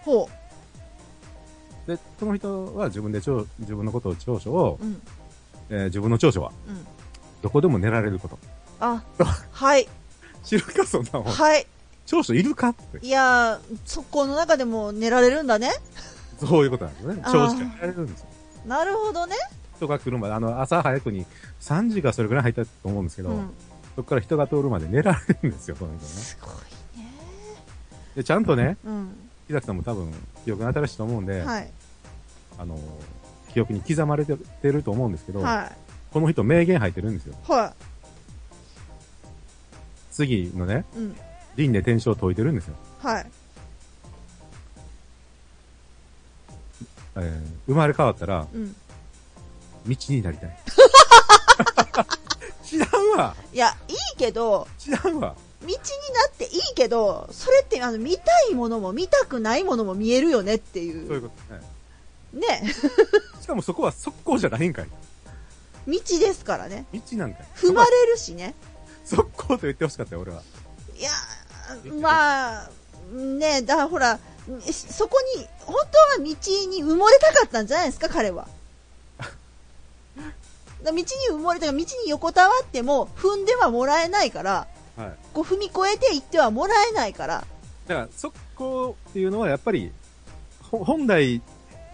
[0.02, 0.30] ほ
[1.86, 5.02] で、その人は自分で長自分のことを長所をう。、うん。
[5.70, 6.86] えー自分の長所は、うん。
[7.42, 8.38] どこでも寝られること。
[8.80, 9.02] あ、
[9.52, 9.86] はい。
[10.44, 11.24] 知るか、そんなもん。
[11.24, 11.66] はい。
[12.06, 12.68] 長所いるか？
[12.68, 13.04] って。
[13.04, 15.70] いやー、速攻の中でも寝られるんだね。
[16.38, 17.22] そういうことなんですよね。
[17.24, 18.26] 長所が寝られるんですよ。
[18.66, 19.34] なるほどね。
[19.76, 21.26] 人が来るまで、あの、朝早くに
[21.60, 23.50] 3時かそれぐらい入ったと思うんですけど、うん。
[23.96, 26.08] そこから人が通るまで寝られるんですよ、その人ね。
[26.08, 26.52] すごい
[27.02, 27.10] ね。
[28.14, 29.16] で、ちゃんとね、うん。
[29.48, 30.12] 木崎さんも多分、
[30.44, 31.70] 記憶に新しいと思うんで、はい。
[32.58, 32.78] あの、
[33.56, 35.72] 記憶に刻まれてると思うんですけど、は
[36.12, 37.34] この人名言入ってるんですよ。
[37.48, 37.50] い。
[37.50, 37.72] は
[40.10, 40.98] 次のね、い。
[40.98, 41.16] うん。
[41.56, 42.74] 輪廻転生を解いてるんですよ。
[42.98, 43.26] はい。
[47.16, 48.76] えー生まれ変わったら、うん。
[49.86, 50.58] 道になりたい。
[52.62, 55.78] 知らんわいや、いいけど、知らんわ道にな
[56.28, 60.92] っていいけど、それってあの見たいものも見たくないものも見えるよねってい。
[60.92, 61.76] そういううことね。
[62.36, 62.62] ね。
[63.46, 64.88] しかもそこは速攻じゃないんかい。
[65.86, 66.84] 道ですからね。
[66.92, 67.46] 道なんかい。
[67.54, 68.56] 踏まれるしね。
[69.04, 70.42] 速攻と言ってほしかったよ、俺は。
[70.98, 72.70] いやー、まあ、
[73.12, 74.18] ねだからほら、
[74.72, 75.76] そこに、本
[76.16, 78.48] 当は道に埋もれたかったんじゃないですか、彼は。
[80.82, 85.12] だ 道に埋もれた道に横たわっても踏んではもらえないから、はい。
[85.32, 87.44] こう踏み越えていってはもらえないから、
[87.86, 89.92] だから、速攻っていうのはやっぱり、
[90.68, 91.40] ほ本来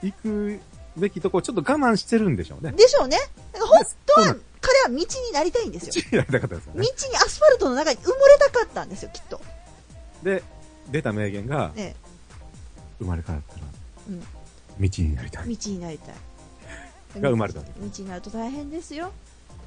[0.02, 0.60] 行く
[0.96, 2.72] べきとこをちょっと我慢してるんでしょうね。
[2.72, 3.18] でしょうね。
[3.52, 6.04] だから本当は彼は道になりたいんですよ。
[6.10, 7.16] 道になりたかったですよ道ねに。
[7.16, 9.40] アスファルトの中に埋もれたかったんですよ、きっと。
[10.22, 10.42] で、
[10.90, 11.96] 出た名言が、ね、
[12.98, 13.66] 生まれ変わったら、
[14.08, 14.22] うん
[14.80, 15.56] 道になりたい。
[15.56, 17.20] 道になりたい。
[17.20, 17.66] が生まれた道
[17.98, 19.12] になると大変ですよ。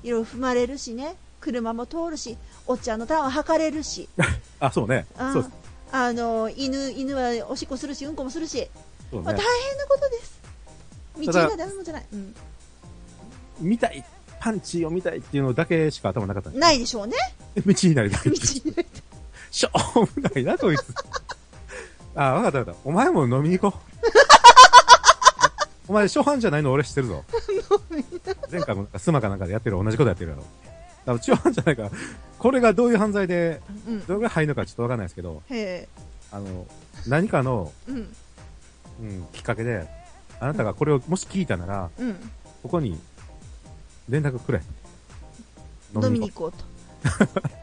[0.03, 4.09] いろいろ踏まれるしね、車も通るし、おっちゃんのターンは測れるし、
[4.59, 5.05] あ、そうね。
[5.17, 5.55] あそうです。
[5.91, 8.67] あの犬犬はおしっこするし、うんこもするし、
[9.11, 9.37] まあ、大。
[9.37, 10.41] 変なことです。
[11.15, 12.05] 道にただはダメもんじゃない。
[12.13, 12.35] うん、
[13.59, 14.03] 見たい、
[14.39, 17.15] パンチを見たいっていうのだけしか頭なかったないでしょうね。
[17.65, 18.29] 道になりたい 道。
[18.29, 18.85] になりたい。
[19.51, 20.83] しょうもないな、こいつ。
[22.15, 22.79] あ、わかったわかった。
[22.83, 23.95] お前も飲みに行こう。
[25.87, 27.23] お前、初犯じゃないの俺知ってるぞ。
[28.51, 30.41] 前回もスマかなんかでやってる同じことやってるやろ。
[30.41, 30.53] だか
[31.05, 31.91] ら初犯じゃないから、
[32.39, 34.05] これがどういう犯罪で、うん。
[34.05, 35.43] どれぐらい入るのかちょっとわかんないですけど。
[36.31, 36.67] あの、
[37.07, 38.15] 何かの、うん。
[39.01, 39.87] うん、きっかけで、
[40.39, 42.15] あなたがこれをもし聞いたなら、うん。
[42.63, 42.99] ここに
[44.09, 44.61] 連絡くれ。
[45.93, 46.65] 飲みに行こうと。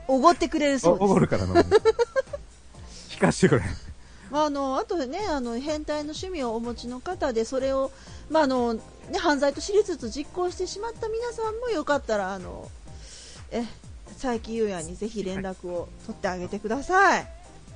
[0.08, 1.04] おごってくれるそうです。
[1.04, 1.64] おごるから飲みに。
[3.10, 3.62] 聞かしてくれ。
[4.30, 7.92] まあ、あのあとねあの変態の趣味をお持ちの方でそれを、
[8.30, 8.80] まああのね、
[9.18, 12.70] 犯罪と知りつつ実行してしまった皆さんもよかったらあの
[13.50, 13.64] え
[14.14, 17.26] 佐伯優也にぜひ連絡を取ってあげてください。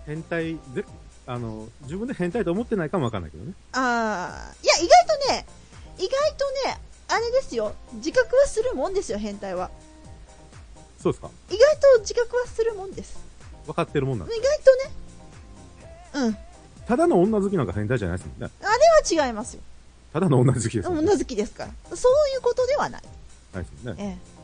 [0.06, 0.84] 変態で、
[1.26, 3.52] あの、自分で変態と思ってないかもわかんないけどね。
[3.72, 5.46] あーいや意外とね
[5.98, 7.74] 意外とねあれですよ。
[7.94, 9.70] 自覚はするもんですよ変態は。
[11.00, 11.30] そうですか？
[11.50, 13.18] 意外と自覚はするもんです。
[13.66, 14.40] 分かってるもんなん意外
[16.12, 16.26] とね。
[16.26, 16.36] うん。
[16.86, 18.52] ただの女好きなんか変態じゃないですもんね。
[18.60, 19.62] あれは違いますよ。
[20.12, 20.98] ただの女好きですね。
[20.98, 21.96] 女好きですから。
[21.96, 23.02] そういうことではない。
[23.52, 24.02] ないですもんね。
[24.04, 24.35] ええ、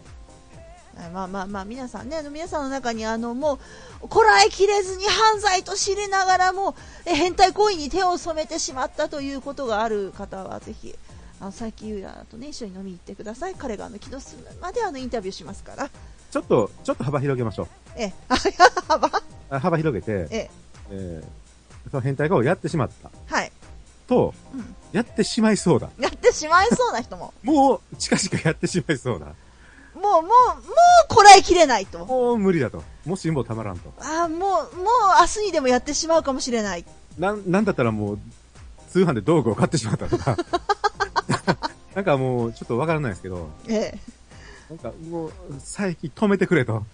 [1.12, 3.59] まあまあまあ皆さんねあの皆さんの中にあのも
[4.02, 6.74] うこらえきれずに犯罪と知りながらも
[7.07, 10.94] え変態行為に手を染めてしまったということがある方はぜひ
[11.40, 15.90] あの佐伯優也とね一緒に飲みに行ってください彼があの気の済むまであのインタビューしますから
[16.33, 17.68] ちょっと、ちょっと幅広げましょう。
[17.94, 18.37] ええあ
[18.88, 19.22] 幅？
[19.50, 20.50] あ幅広げて、ええ
[20.90, 23.11] えー、その変態化をやってしまった。
[23.26, 23.52] はい、
[24.09, 25.90] と、うん、やってしまいそうだ。
[26.00, 29.26] やってしまいそうな人も もう、近々やってしまいそうだ。
[30.03, 32.83] もうもうもうこらえきれないともう無理だと。
[33.07, 33.93] もう辛抱たまらんと。
[34.01, 34.65] ああもうもう
[35.21, 36.85] 明日にでもやってしまうかもしれない
[37.19, 38.19] なん、なんだったらもう、
[38.91, 40.37] 通販で道具を買ってしまったとか。
[41.95, 43.99] なんかもう、ちょっとわからないですけど、ええ。
[44.71, 46.85] なんかもう、最近止めてくれと。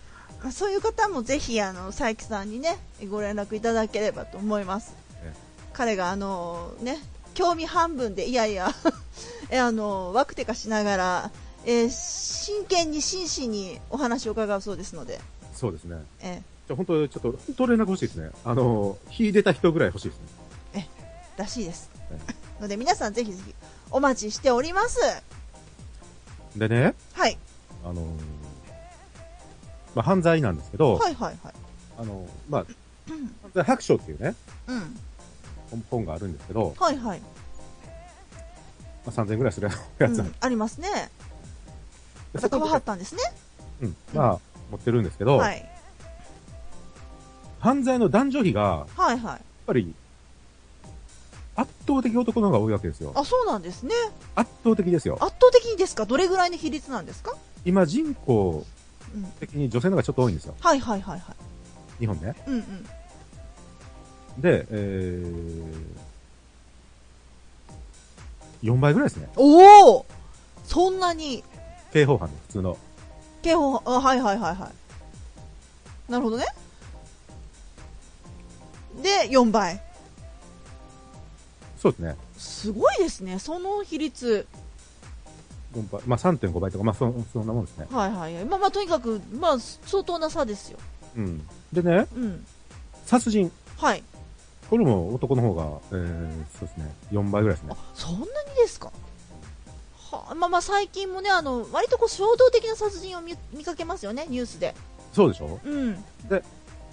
[0.43, 4.95] まあそういう方もぜひ、あの、佐伯さんにね、ご連絡いただければと思います。
[5.23, 5.33] え
[5.73, 6.99] 彼が、あの、ね、
[7.35, 8.73] 興味半分で、いやいや、
[9.51, 11.31] え、あの、ワクテカしながら、
[11.69, 15.21] えー真剣に真摯にお話を伺うそうですので、
[15.53, 15.99] そうですね。
[16.23, 18.31] えじゃあ本当、ちょっと、本当連絡欲しいですね。
[18.43, 20.19] あの、火出た人ぐらい欲しいです
[20.75, 20.89] ね。
[21.37, 22.63] ーらしいですえ。
[22.63, 23.55] ので、皆さんぜひぜひ
[23.91, 24.99] お待ちしております。
[26.57, 27.37] でね、はい。
[27.85, 28.07] あのー
[29.95, 31.55] まあ、犯罪なんですけど、はいはいはい。
[31.99, 34.35] あのまあ、うん犯罪白書っていうね、
[34.69, 34.97] うん。
[35.71, 37.21] 本本があるんですけど、はいはい。
[37.21, 37.27] ま
[39.07, 41.11] あ、3000円ぐらいするやつうん、ありますね。
[42.41, 43.21] でまた川そこで張ったんですね。
[43.83, 44.39] うん、まあ、
[44.71, 45.69] 持ってるんですけど、はい。
[47.61, 49.41] 犯罪の男女比が、やっはいはい。
[49.67, 49.95] ぱり、
[51.57, 53.13] 圧倒的男の方が多いわけですよ。
[53.15, 53.95] あ、そうなんですね。
[54.37, 55.19] 圧倒的ですよ。
[55.21, 56.07] 圧倒的にですか？
[56.07, 57.35] どれぐらいの比率なんですか？
[57.65, 58.65] 今人口
[59.15, 59.25] うん。
[59.41, 60.55] 的に女性の方がちょっと多いんですよ。
[60.61, 61.37] はいはいはいはい。
[61.99, 62.35] 日本ね。
[62.47, 62.85] うんうん。
[64.41, 69.29] で、えー、4倍ぐらいですね。
[69.35, 70.07] おお
[70.65, 71.43] そんなに、
[71.93, 72.77] 刑法犯の普通の。
[73.43, 74.71] 刑法、あ、はいはいはいは
[76.09, 76.13] い。
[76.13, 76.47] なるほどね。
[79.03, 79.81] で、4倍。
[81.79, 82.17] そうですね。
[82.37, 84.47] すごいですね、その比率。
[85.75, 86.03] 4倍。
[86.07, 87.87] まあ3.5倍とか、まあそそんなもんですね。
[87.91, 88.45] はいはいはい。
[88.45, 90.79] まあまあ、とにかく、まあ、相当な差ですよ。
[91.17, 91.47] うん。
[91.73, 92.47] でね、うん。
[93.07, 93.51] 殺人。
[93.77, 94.03] はい。
[94.69, 96.93] これも男の方が、えー、そうですね。
[97.13, 98.27] 4倍ぐらいですねあ。、そんなに
[98.61, 98.87] ですか？
[98.87, 98.93] は
[100.35, 104.75] まあまあ、最近もね、あの、割とこう、衝動的な殺人を見見かけますよね、ニュースで。
[105.13, 105.59] そうでしょ？
[105.65, 106.05] うん。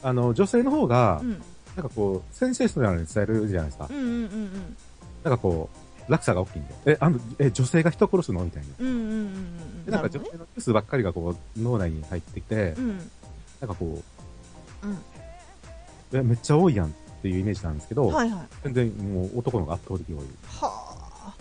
[0.03, 1.43] あの、女性の方がう、ん。
[1.75, 3.93] なんかこう、センセーショナルに伝えるじゃないですかう。
[3.93, 4.77] んうんうん
[5.23, 5.69] なんかこ
[6.07, 6.75] う、落差が大きいんで。
[6.85, 8.43] え、あの、え、女性が人殺すの？
[8.45, 8.69] みたいな。
[8.79, 8.87] うん。
[8.87, 9.85] うんうんうんうん。
[9.85, 10.09] で、なんか。
[10.09, 12.97] 女性のニュースばっかりがこう、脳内に入ってきてう、ん。
[13.59, 14.01] なんかこ
[14.83, 14.97] う、うん。
[16.13, 16.89] え、めっちゃ多いやんっ
[17.23, 18.47] ていうイメージなんですけど、はいはい。
[18.65, 20.25] 全然もう男の方が圧倒的に多い。
[20.47, 21.33] は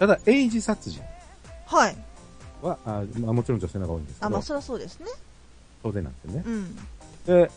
[0.00, 1.17] ただ、エイジ殺人あ。
[1.68, 1.96] はい。
[2.62, 5.06] は、あまあ、もちろん女性の方が多いんですけあ、まどあ、、そりゃそうですね。
[5.82, 6.42] 当然なんですよね。
[6.46, 6.76] うん。
[7.26, 7.50] で、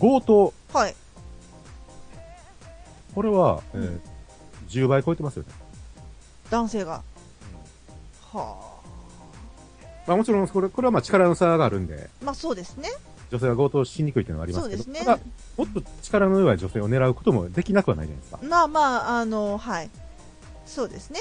[0.00, 0.54] 強盗。
[0.72, 0.96] はい。
[3.14, 4.00] これは、えーうん
[4.68, 5.48] 10倍超えてますよね。
[6.50, 7.02] 男性が。
[8.30, 8.78] は
[10.06, 12.24] まあもちろん、これ、これはまあ力の差があるんで、あ。
[12.24, 12.90] まあ、そうですね。
[13.30, 15.06] 女性は強盗しにくいっていうのはありますけど、そうですね。
[15.06, 15.22] ただ、
[15.56, 18.40] もっと力の弱い女性を狙うこともできなくはないじゃないですか。
[18.42, 19.90] まあまあ、あの、はい。
[20.66, 21.20] そうですね。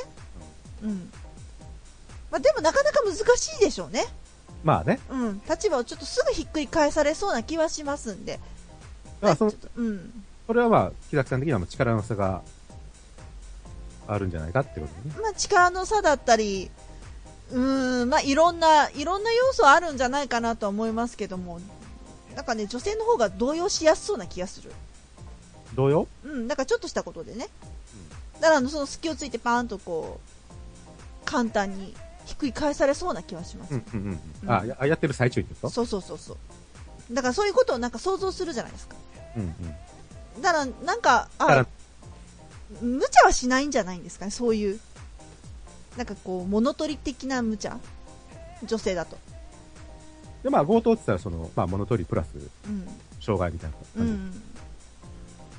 [0.84, 1.10] うん。
[2.32, 4.06] まあ、でもなかなか難しいでしょうね。
[4.64, 5.00] まあね。
[5.10, 5.42] うん。
[5.50, 8.40] 立場をちょっとすぐひっくり返されそうな気はしますんで。
[9.22, 10.26] まあそのちょっとうん。
[10.48, 12.42] これはまあ、木崎さん的にはまあ力の差が
[14.08, 15.22] あるんじゃないかってことでね。
[15.22, 16.72] まあ、力の差だったり、
[17.52, 21.60] うーん、まあ、いろんな、いろんな要素あるんじゃないかなとは思いますけども、
[22.36, 24.72] なんかね、女性の方が動揺しやすそうな気がする。
[25.76, 27.48] 同様うん、なんかちょっとしたことでね。
[28.40, 31.94] だからその隙をついてパーンとこう、簡単に
[32.28, 33.74] ひっくり返されそうな気はします。
[33.74, 34.20] うんうんうん。
[34.44, 37.14] うんあ、ややってる最中にですかそうそうそうそう。
[37.14, 38.96] だからそういうことをなんか想像するじゃないですか。
[39.38, 39.46] うんう
[40.40, 40.42] ん。
[40.42, 41.66] だから、なんか、あ、
[42.82, 44.80] 無茶はしないんじゃないんですかね、そういう。
[45.96, 47.80] なんかこう、物取り的な無茶？
[48.66, 49.18] 女性だと。
[50.44, 52.28] で、まあ、強盗って言ったら、その、まあ、物取りプラス、
[52.68, 52.88] うん。
[53.22, 54.32] 障害みたいなう感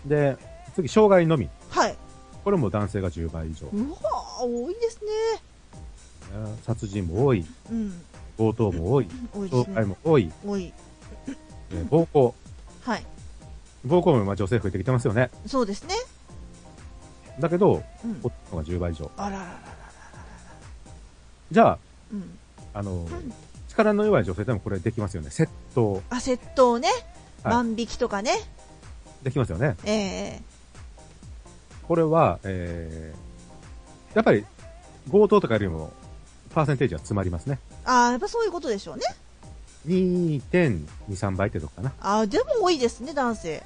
[0.05, 0.09] じ。
[0.09, 0.09] ん。
[0.09, 0.37] で、
[0.75, 1.49] 次、障害のみ。
[1.71, 1.97] はい。
[2.45, 3.67] これも男性が10倍以上。
[3.73, 5.11] うわー多いですね。
[6.63, 8.01] 殺人も多い、うん。
[8.37, 9.85] 強盗も多い、多いね。
[9.85, 10.73] も多い、多い。
[11.71, 12.35] えー暴行。
[12.83, 13.05] はい。
[13.85, 15.31] 暴行もまあ女性増えてきてますよね。
[15.47, 15.95] そうですね。
[17.39, 18.21] だけど、うん。
[18.23, 19.11] 男の方が10倍以上。
[19.17, 19.59] あらららら。
[21.51, 21.79] じゃあ、
[22.13, 22.39] うん。
[22.75, 23.09] あの、ん
[23.69, 25.29] 力の弱い女性でもこれできますよね。
[25.29, 26.03] 窃盗。
[26.11, 26.89] あ、窃盗ね。
[27.43, 28.33] はい万引きとかね。
[29.23, 29.77] できますよね。
[29.85, 30.43] ええ
[31.87, 34.45] これは、えー、やっぱり、
[35.11, 35.93] 強盗とかよりも、
[36.59, 37.61] パーセンテージは詰まりますね。
[37.85, 39.05] ああ、やっぱそういうことでしょうね。
[39.87, 41.93] 2.23倍ってとこかな。
[42.01, 43.63] ああ、でも多いですね、男性。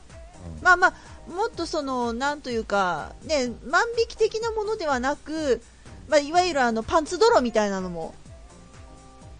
[0.59, 0.92] うんまあまあ、
[1.31, 5.62] もっとその、なんというか、ね、万引き的なものではなく、
[6.07, 8.14] まあ、いわゆるあの、パンツ泥みたいなのも、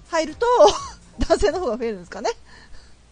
[0.09, 0.47] 入ると、
[1.29, 2.31] 男性の方が増えるんですかね。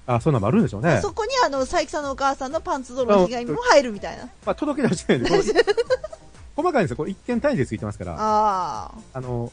[0.06, 1.00] あ、そんなのもあるんでしょうね。
[1.02, 4.24] そこにあの、佐伯さんのお母さんのパンツ泥の被害も入るみたいな。
[4.46, 5.52] まあ、届け出はしてないんで、
[6.56, 6.96] 細かいんですよ。
[6.96, 8.16] これ1件単位でついてますから。
[8.18, 9.52] ああの、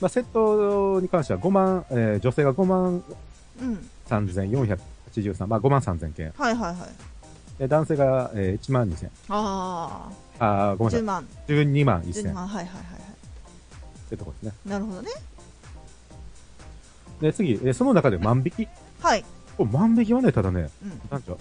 [0.00, 3.90] まあ、窃盗に関しては5万、えー女性が5万あ、うん。
[4.08, 6.32] 3483、まあ5万3000件。
[6.36, 6.88] はいはいはい。
[7.58, 9.08] で男性が、えー1万2000。
[9.30, 11.52] ああーごあ、10めんなさ万、い。
[11.52, 12.34] 12万12 1000。
[12.34, 13.00] 万、はいはいはいはい。
[14.06, 14.52] ってとこですね。
[14.66, 15.08] なるほどね。
[17.20, 18.68] で、次、えその中で万引き。
[19.02, 19.24] はい。
[19.56, 21.00] これ万引きはね、ただね、うん。
[21.10, 21.32] なんか、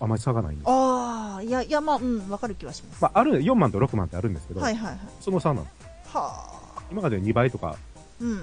[0.00, 0.68] あまり差がないんです。
[0.70, 3.02] ああ、いや、いや、まあ、うん、わかる気はします。
[3.02, 4.98] まあ、ある、4万と6万ってあるんですけど、はいはいはい。
[5.20, 5.66] その差なの。
[6.14, 6.32] は
[6.78, 6.82] あ。
[6.90, 7.76] 今まで2倍とか、
[8.20, 8.38] うん。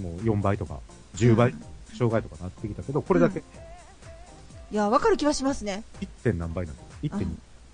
[0.00, 0.80] もう4倍とか、
[1.16, 1.64] 10倍、うん
[1.96, 5.84] 障害とかなってきたけど、これだけいや、わかる気はしますね。
[6.00, 6.08] 1.
[6.24, 7.18] 点何倍なんですよ。
[7.18, 7.26] 1.2。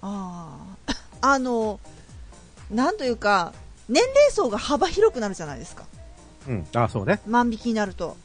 [0.02, 0.58] あ
[1.20, 1.32] あ。
[1.34, 1.80] あの、
[2.70, 3.52] なんというか、
[3.88, 5.84] 年齢層が幅広くなるじゃないですか。
[6.48, 6.66] うん。
[6.74, 7.20] あ、そうね。
[7.26, 8.16] 万引きになると。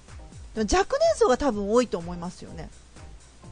[0.56, 2.70] 若年層が多分多いと思いますよね。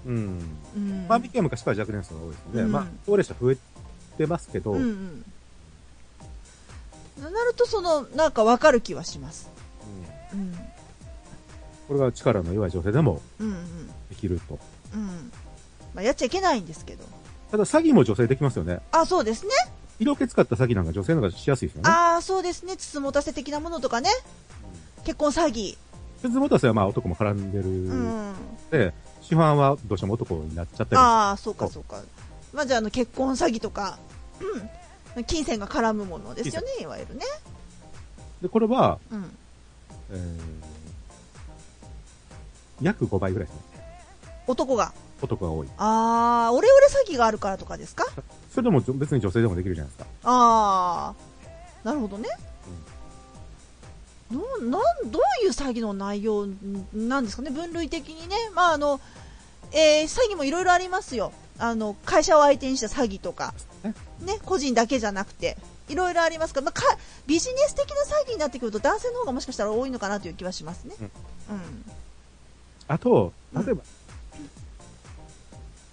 [0.06, 0.42] うん。
[0.76, 1.08] うん。
[1.08, 2.62] 万引きは昔から若年層が多いですね。
[2.64, 3.58] うんまあ、高齢者増え
[4.18, 5.26] てますけど、うんうん。
[7.30, 9.50] なると、その、なんかわかる気はします。
[10.34, 10.54] うんうん。
[11.88, 13.88] これが力の弱い女性でもうんうん。
[14.10, 14.58] できると。
[14.94, 15.32] うん。
[15.94, 17.04] まあ、やっちゃいけないんですけど。
[17.52, 18.80] ただ詐欺も女性できますよね。
[18.92, 19.52] あ、そうですね。
[20.00, 21.90] 色気使った詐欺なんか女性の方がしやすいですよね。
[21.90, 22.78] ああ、そうですね。
[22.78, 24.10] つつもたせ的なものとかね。
[25.04, 25.78] 結婚詐欺。
[26.22, 28.34] 鉄持たせはまあ男も絡んでるうん。
[28.72, 32.02] で、主犯はどうしても男になっちゃったりああ、そうかそうか。
[32.54, 33.98] まあ、じゃあ、あの、結婚詐欺とか、
[34.40, 34.70] うん。
[35.28, 37.22] 金銭が絡むものですよね、いわゆるね。
[38.42, 39.38] で、これは、うん。
[40.12, 40.40] えー、
[42.82, 43.62] 約5倍ぐらいですね。
[44.48, 44.94] 男が？
[45.22, 45.68] 男が多い。
[45.78, 48.06] ああ、オレオレ詐欺があるからとかですか？
[48.52, 50.10] それでも別に女性でもできるじゃないですか。
[50.24, 51.14] あ
[51.84, 52.30] あ、なるほどね。
[54.32, 56.48] のなんどういう詐欺の内容
[56.94, 58.36] なんですかね、分類的にね。
[58.56, 59.00] まあ、あの、
[59.74, 61.32] えー詐欺もいろいろありますよ。
[61.60, 65.58] あの、会社を相手にした詐欺とか、ねね、個人だけじゃなくて、
[65.90, 66.84] いろいろありますから、まあ、か
[67.28, 70.96] ビジネス的な詐欺になってくると男性の方がもしかしたら多いのかなという気はしますね。
[71.00, 71.10] うんう
[71.60, 71.86] ん。
[72.88, 73.82] あと、うん例えば、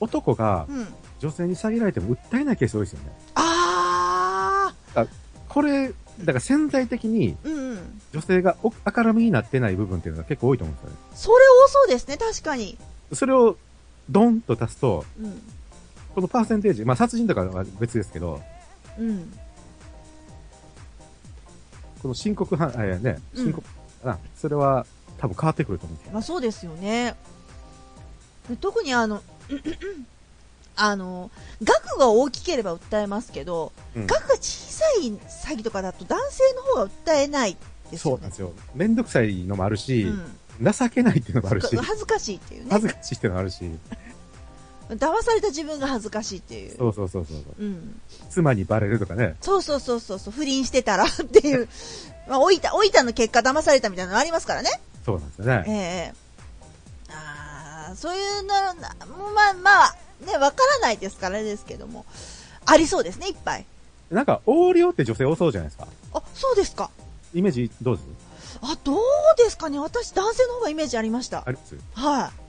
[0.01, 0.87] 男がうん。
[1.21, 3.11] 女性に詐欺られても訴えないケース多いですよね。
[3.35, 5.07] ああ、
[5.49, 5.89] これ、
[6.21, 7.37] だから潜在的に。
[8.13, 10.97] 女性がお明るみになってない部分っていうのが結構多いと思うんですよね。
[11.15, 12.79] それ多そうですね、確かに。
[13.13, 13.57] それを
[14.09, 15.43] ドンと足すと、うん。
[16.15, 18.41] このパーセンテージ、まあ殺人とかは別ですけど、
[18.99, 19.33] うん。
[22.03, 23.67] この申告犯、あ、いやね、うん申告、
[24.05, 24.87] あ、それは
[25.19, 26.13] 多分変わってくると思うんですよ。
[26.13, 27.17] まあそうですよね。
[28.49, 29.23] で特にあの、
[30.77, 31.31] あの、
[31.63, 37.57] 額が大きければ訴えますけど、うん額が小さい詐欺とかだと男性の方が訴えない
[37.91, 38.37] ですよねそうなんで。
[38.37, 38.53] すよ。
[38.75, 42.69] めんどくさいのもあるし、うん情けないっていうのもあるし、恥ずかしいっていうね。
[42.71, 43.71] 恥ずかしいっていうのもあるし、
[44.91, 46.77] 騙された自分が恥ずかしいっていう。
[46.79, 47.39] そうそうそうそう。
[47.59, 48.01] うん。
[48.31, 51.69] 妻にバレるとかね、そうそうそうそうそう、不倫してたらっていう。
[52.29, 54.71] まあ、おいた、おいたの結果騙されたみたいなのありますからね。
[55.05, 55.65] そうなんですよね。
[55.67, 56.15] ええ
[57.11, 59.97] ああ、そういうの、なまあまあ、
[60.27, 62.05] ね、わからないですからですけども。
[62.67, 63.65] ありそうですね、いっぱい。
[64.11, 65.87] なんか、横領って女性多そうじゃないですか。
[66.13, 66.91] あ、そうですか。
[67.35, 68.07] イメージどうです？
[68.63, 68.99] あ、どう
[69.39, 69.79] ですかね。
[69.79, 71.51] 私、男性の方がイメージありましたあ。
[71.51, 71.77] ります？
[71.95, 72.48] はい。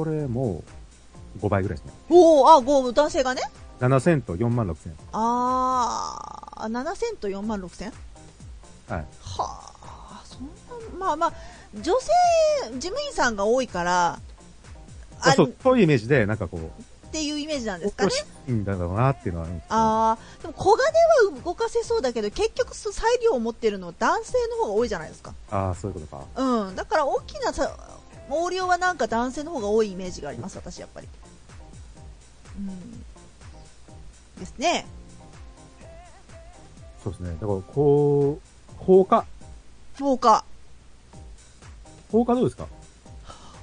[0.00, 0.62] これも
[1.36, 1.92] う5倍ぐらいですね。
[2.08, 3.42] おお、あ、ご男性がね
[3.80, 4.92] ？7000と4万6000。
[5.12, 7.92] あー、7000と4万6000
[8.88, 9.06] はい。
[9.20, 11.32] はあ、そんな、まあまあ、
[11.74, 12.10] 女性、
[12.78, 14.18] 事務員さんが多いから、
[15.20, 16.60] あそう、そういうイメージで、なんかこう、
[17.08, 18.12] っていうイメージなんですかね？
[18.48, 25.34] いいんだろうなっていうのはあるんですあー、でも小金は動かせそうだけど、結局裁量を持ってるのは男性の方が多いじゃないですか。
[25.50, 26.24] ああ、そういうことか。
[26.42, 26.76] うん。
[26.76, 27.70] だから大きなさ、
[28.30, 31.08] 横領はなんか男性の方が多いイメージがあります、私やっぱり。
[32.58, 33.04] うん。
[34.38, 34.86] ですね。
[37.02, 37.30] そうですね。
[37.40, 39.24] だから、こう、放火？
[39.98, 40.44] 放火。
[42.12, 42.66] 放火どうですか？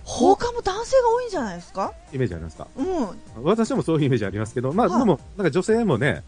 [0.03, 1.93] 放火も男性が多いんじゃないですか？
[2.13, 2.67] イメージありますか？
[2.75, 3.43] うん。
[3.43, 6.23] 私もそういうイメージありますけど、まあ、はいでも、なんか女性もね、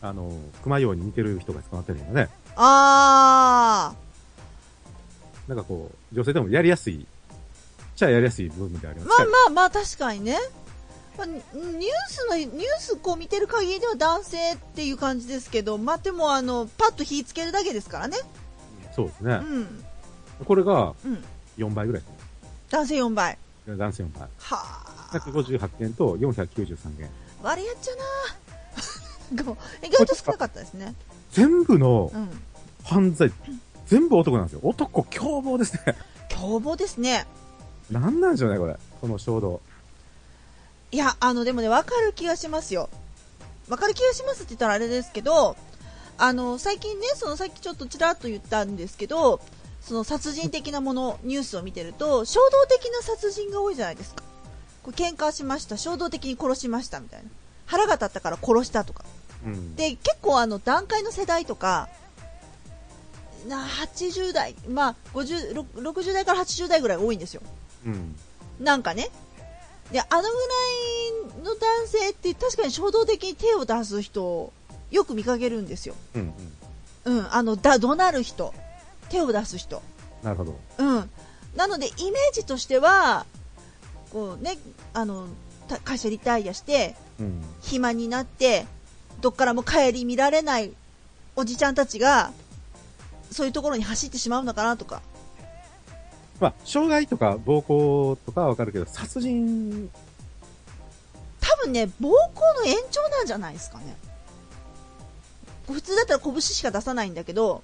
[0.00, 2.28] あの、熊ように似てる人が捕まってるよね。
[2.56, 3.94] あ
[5.48, 7.06] なんかこう、女性でもやりやすい、っ
[7.96, 9.04] ちゃやりやすい部分でありー。
[9.06, 10.38] ますまあまあまあ、確かにね。
[11.18, 11.42] まあニニュー
[12.08, 18.16] スの、ニュースこう見てる限りでは男性っていう感じですけど、まあでもあの、パッと火つけるだけですからね。
[18.94, 19.34] そうですね。
[19.34, 19.84] うん。
[20.44, 21.24] これがうん。
[21.58, 22.08] 4倍ぐらいね。
[22.70, 23.36] 男性4倍。
[23.68, 24.22] 男性4倍。
[24.22, 24.28] は
[25.12, 25.18] あ。
[25.18, 27.10] 158件と493件。
[27.42, 28.02] 割りやっちゃな
[29.36, 30.94] でも意外と少なかったですね。
[31.32, 32.30] 全部のうん。
[32.84, 33.30] 犯罪、
[33.86, 34.60] 全部男なんですよ。
[34.62, 35.94] 男凶暴ですね。
[36.28, 37.26] 凶暴ですね。
[37.92, 38.76] なんなんでしょうね、これ。
[39.00, 39.60] この衝動。
[40.90, 42.88] いや、あの、でもね、わかる気がしますよ。
[43.68, 45.56] わかる気がしますって言ったらあれですけど、
[46.18, 49.40] あの、最近ね、そのさっきちょっとちらっと言ったんですけど、
[49.80, 54.22] その殺人的なもの、ニュースを見てると、衝動的な殺人が多いじゃないですか。
[54.82, 57.28] これ喧嘩しました、衝動的に殺しましたみたいな。
[57.66, 59.04] 腹が立ったから殺したとか。
[59.44, 59.76] うん。
[59.76, 61.88] で、結構あの、段階の世代とか、
[63.48, 67.42] な80代、まあ、50、ろ60代から80代ぐらいが多いんですよ。
[67.86, 68.16] うん。
[68.60, 69.10] なんかね。
[69.90, 70.32] で、あのぐら
[71.40, 74.52] いの男性って確かに衝動的に手を出す人、
[74.90, 75.94] よく見かけるんですよ。
[76.14, 76.34] うん。
[77.04, 77.18] うん。
[77.18, 78.54] うん、あの、だ、怒鳴る人。
[79.08, 79.82] 手を出す人。
[80.22, 80.58] なるほど。
[80.78, 81.10] うん。
[81.56, 83.26] なので、イメージとしては、
[84.10, 84.58] こうね、
[84.94, 85.26] あの、
[85.68, 87.42] た会社リタイアして、うん。
[87.60, 88.66] 暇になって、
[89.20, 90.72] どっからも帰り見られない
[91.36, 92.32] おじちゃんたちが、
[93.30, 95.02] そういうところに走ってしまうのかなとか。
[96.42, 99.88] まあ、傷害とか暴行とかはわかるけど、殺人、
[101.40, 103.96] 多分ね、暴行の延長なんじゃないですかね。
[105.68, 107.62] 普通だったら拳しか出さないんだけど、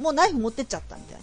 [0.00, 1.18] もうナイフ持ってっちゃったみたい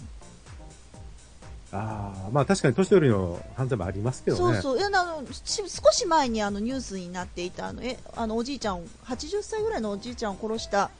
[1.72, 1.78] な。
[1.78, 4.54] ああ、まあ確かに年寄りの犯罪もありますけどね。
[4.54, 4.78] そうそう。
[4.78, 10.90] いや、あの、し少し前にあのニュースになっていた、あの、え、あの、おじいちゃんを、80歳ぐらいのおじいちゃんを殺した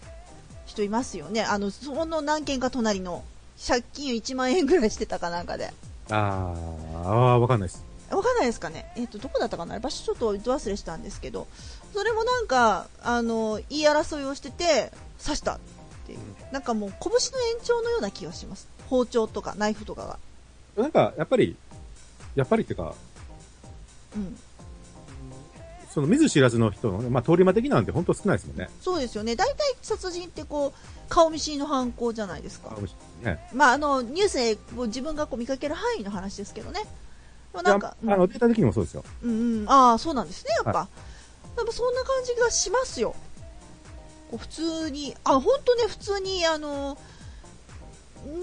[0.67, 1.43] 人いますよね。
[1.45, 3.25] あの、その何件か隣の、
[3.67, 5.73] 借金1万円ぐらいしてたかなんかで。
[6.11, 7.85] あーあー、わかんないです。
[8.11, 8.93] わかんないですかね？
[8.97, 9.79] えっ、と、どこだったかな？
[9.81, 11.47] 場所ちょっとど忘れしたんですけど、
[11.93, 14.93] それもなんか、あの、言い争いをしてて、
[15.23, 15.59] 刺したっ
[16.07, 16.19] ていう。
[16.53, 17.21] なんかもう、拳の延
[17.65, 18.69] 長のような気がします。
[18.91, 20.03] 包丁とかナイフとか
[20.77, 20.83] が。
[20.83, 21.57] なんか、やっぱり、
[22.35, 22.95] やっぱりっていうか、
[24.15, 24.39] うん。
[25.95, 28.69] その見ず知らずの人のね、まあ通り魔的なんて本当少ないですもんね。
[28.81, 29.37] そうですよね。
[29.37, 32.77] 大体殺人ってこう、顔見知りの犯行じゃないですか
[33.23, 33.39] ね。
[33.55, 36.81] まあ、あの、ニュースで自分がこう見かける範囲の話ですけどね。
[37.53, 39.05] まあ、なんか、あの、データ的にもそうですよ。
[39.23, 40.81] うんうん、ああ、そうなんですね、やっぱ。
[40.81, 43.15] やっぱそんな感じがしますよ。
[44.33, 46.99] こう普通に、あ、本当ね、普通に、あの、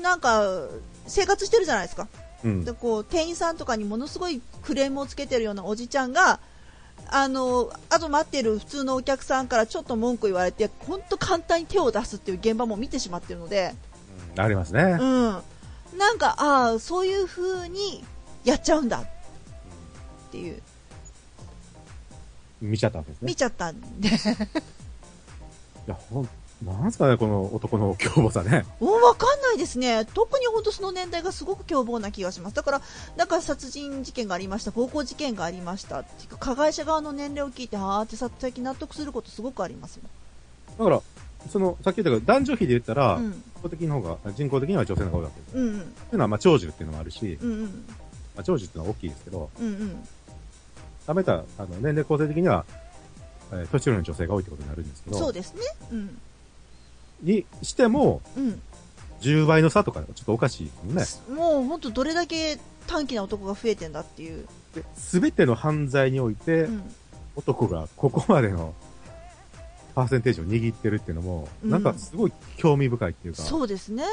[0.01, 0.69] なんか、
[1.05, 2.07] 生活してるじゃないですか。
[2.45, 2.71] うんで。
[2.71, 6.39] こう店員さんとかにものすごいクレームをつけてるようなおじちゃんが、
[7.11, 13.75] あの、あと待ってる普通のお客さんからちょっと文句言われて、本当簡単に手を出すっていう現場も見てしまってるので、
[14.37, 14.97] ありますね。
[14.99, 15.41] うん。
[15.97, 18.05] なんか、ああ、そういう風に
[18.45, 19.05] やっちゃうんだっ
[20.31, 20.61] ていう、
[22.61, 23.35] 見ちゃったわけですね見。
[23.35, 24.11] ちゃったんで、 い
[25.87, 26.29] や、ほん、
[26.65, 28.65] なんすかね、この男の凶暴さね。
[28.79, 30.05] うんわかんないですね。
[30.05, 32.55] 特に本当その年代がすごく凶暴な気がします。
[32.55, 32.81] だから、
[33.17, 36.03] だから殺人事件がありました、暴行事件がありました
[36.39, 39.99] 加害者側の年齢を聞いて、あーってさ最近納得することすごくあります
[40.77, 41.01] だから、
[41.49, 43.25] その、さっき言ったけど、男女比で言ったら、もん。
[43.25, 43.31] うん。
[43.31, 45.57] 人口的の方が、人口的には女性の方が多いわけです。
[45.57, 45.79] うんうん。
[45.79, 47.63] というのは、まあ、長寿っていうのもあるし、うんうん。
[48.35, 50.07] まあ、長寿っていうのは大きいですけど、うんうん。
[51.07, 52.65] 食べた、あの、年齢構成的には、
[53.51, 55.61] えー年寄りの女性が多いってことになるんですけど、そうですね。
[55.91, 56.21] うん。
[57.21, 58.61] にしても、うん。
[59.21, 60.71] 10倍の差とか、ちょっとおかしいで
[61.05, 61.39] すもんね。
[61.39, 62.57] もう本当どれだけ
[62.87, 64.47] 短気な男が増えてんだっていう。
[64.95, 66.95] すべての犯罪において、うん。
[67.35, 68.73] 男がここまでの
[69.95, 74.03] パーセンテージを握ってるっていうのも、うんなんかすごい興味深いっていうか、いそうですね。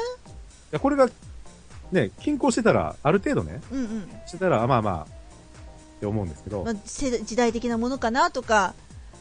[0.71, 1.09] やこれが、
[1.91, 4.09] ね、均衡してたら、ある程度ね、うんうん。
[4.27, 5.07] してたら、あまあまあ、っ
[5.99, 8.73] て思うんですけど、まあ、世代時代的なものかなとか、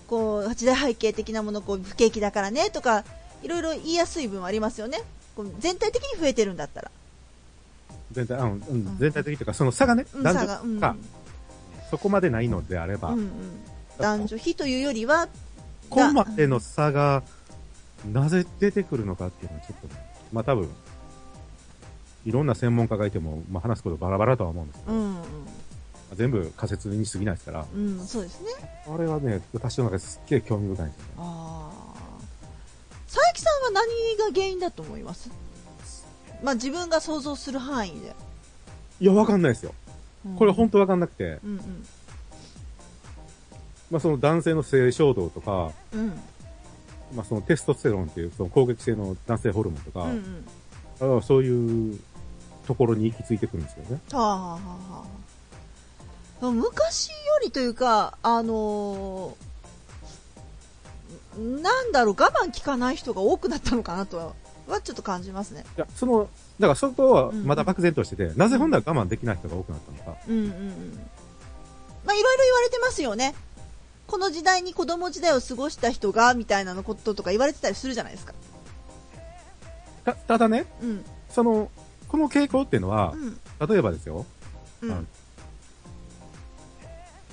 [0.07, 3.05] こう、時代背景的なもの、こう、不景気だからねとか、
[3.43, 5.03] いろいろ言いやすい分はありますよね。
[5.61, 6.91] 全体的に増えてるんだったら。
[8.13, 10.81] 全体、うんうん、全体的というか、その差がね、うん、男女差が、うん。
[10.81, 10.97] が
[11.91, 13.31] そこまでないのであれば、うんうん。
[13.99, 15.29] 男女比というよりは、
[15.91, 17.23] ここまでの差が、
[18.13, 19.95] なぜ出てくるのかっていうのはちょっとね、
[20.33, 20.69] まあ多分、
[22.25, 25.17] いろんな専門家がいても、まあ話すことバラバラとは思うんですけど、うん
[26.15, 27.99] 全部仮説に過ぎないですから、うん。
[27.99, 28.49] うん、そうですね。
[28.87, 31.13] あれはね、私の中ですっげえ興味深いんですよね。
[33.19, 35.31] 佐伯さんは何が原因だと思います？
[36.43, 38.15] まあ自分が想像する範囲で。
[39.01, 39.75] いや、わかんないですよ。
[40.25, 41.87] うんこれ本当わかんなくて、うんうん。
[43.91, 46.09] まあその男性の性衝動とか、うん。
[47.15, 50.45] まあそのテストステロンっていうその攻撃性の男性ホルモンとか、うん
[51.15, 51.23] うん。
[51.23, 52.01] そういう
[52.67, 54.01] ところに行き着いてくるんですよね。
[54.13, 54.59] はあ、は
[56.43, 59.48] あはあ、昔よりというか、あのー
[61.39, 64.35] なんだろう、我慢効かない人が多くなったのかなとは、
[64.67, 65.65] はちょっと感じますね。
[65.77, 66.29] いや、その、
[66.59, 70.21] だからそこはうんまだ漠然としてて、なぜ本来我慢できない人が多くなったのか。
[70.29, 71.01] うんうんうん。
[72.05, 73.35] まあ、いろいろ言われてますよね。
[74.07, 78.35] この時代に子供時代を過ごした人が、みたいなのこととか言われてたりするじゃないですか。
[80.05, 81.05] た、ただね、うん。
[81.29, 81.71] その、
[82.09, 83.69] この傾向っていうのはう、ん。
[83.69, 84.27] 例えばですよ、
[84.83, 84.93] うん。
[84.93, 85.03] あ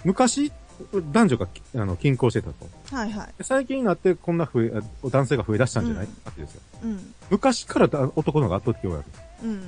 [0.04, 0.52] 昔、
[0.94, 2.68] 男女がきあの均衡してたと。
[2.92, 3.34] はいはい。
[3.38, 6.06] で最近になってこんな増え、あ男性が増え出したんじゃない？
[6.06, 6.62] うんかってですよ。
[6.84, 7.14] うん。
[7.30, 9.24] 昔からだ男の方が圧倒的多いわけです。
[9.44, 9.60] うん。
[9.60, 9.62] っ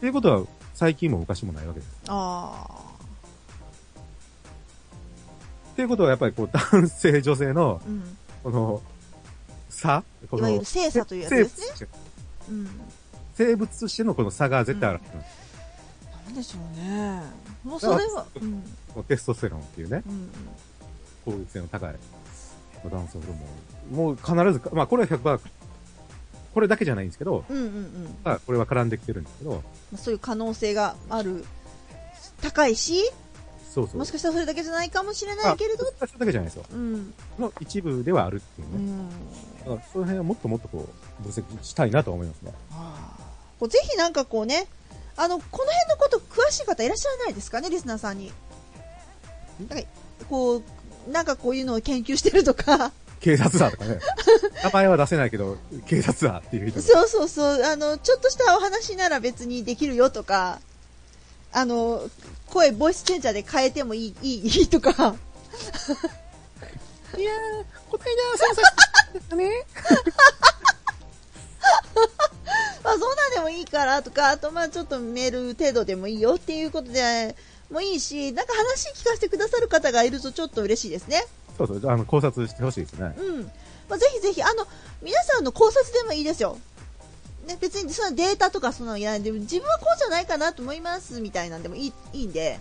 [0.00, 1.92] ていうことは、最近も昔もないわけです。
[2.08, 2.66] あ
[5.72, 8.16] っていうことは、やっぱりこう、男性、女性のあ。、うん。
[8.42, 8.82] この、
[9.68, 10.02] 差？
[10.30, 11.88] このいわゆる性差というやつですね性
[12.48, 12.68] うん。
[13.34, 15.00] 生物としてのこの差が絶対ある。
[16.26, 17.22] なんでしょうね。
[17.62, 19.04] もうそれは、うん。
[19.04, 20.30] テストステロンっていうね、うんうん。
[21.24, 21.94] 攻撃性の高い
[22.88, 23.32] 男性ホル
[23.98, 24.06] モン。
[24.08, 25.40] もう必ず、まあこれは100%、
[26.54, 28.16] これだけじゃないんですけど、うんうんうん。
[28.24, 29.58] まあこれは絡んできてるんですけど、ま
[29.94, 31.44] あそういう可能性がある、
[32.40, 33.02] 高いし、
[33.72, 33.98] そうそう。
[33.98, 36.64] もしかしたらそれだけじゃないかもしれないけれど、あそれだけじゃないですよ。
[36.72, 37.14] うん。
[37.38, 38.84] の一部ではあるっていううね。
[38.84, 39.08] ん。
[39.60, 40.88] だからその辺はもっともっとこ
[41.20, 42.52] う、分析したいなと思いますね。
[42.72, 43.20] あー
[43.60, 44.66] こうぜひなんかこうね、
[45.16, 48.32] あの、この辺のこと詳しい方いらっしゃらないですかね、リスナーさんに。
[49.68, 49.86] なんか、
[50.28, 50.62] こう、
[51.08, 54.00] なんかこういうのを研究してるとか、警察だとかね。
[54.64, 56.80] 名前は出せないけど、警察だっていう人。
[56.80, 60.58] がそうそうそう、あの、ちょっとしたお話なら別にできるよとか、
[61.52, 62.10] あの、
[62.46, 65.06] 声、ボイスチェンジャーで変えてもいい、いい、いいとか、いやー、
[67.90, 68.66] こないだ操作
[69.20, 69.50] したね。
[72.82, 77.36] まあそんなんでもいいからとか、あとまあちょっとメール程度でもいいよっていうことで
[77.70, 81.24] もいいし、なんか話聞かせてくださる方がいるとちょっと嬉しいですね。
[81.56, 83.14] そうそう、あの、考察してほしいですね。
[83.18, 83.42] うん。
[83.88, 84.66] まあ、ぜひぜひ、あの、
[85.02, 86.58] 皆さんの考察でもいいですよ。
[87.46, 92.58] ね、別にそのデータとかそのいらないで、自分はこうじゃないかなと思いますみたいなんでもいいいいんで、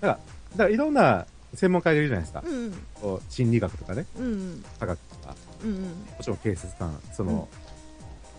[0.00, 0.20] だから、
[0.52, 2.42] だからいろんな専門家がいるじゃないですか。
[2.44, 5.88] うんこう心理学とかね、うん、うん科学とか、うん、うん、も
[6.20, 7.48] ちろん警察官、その、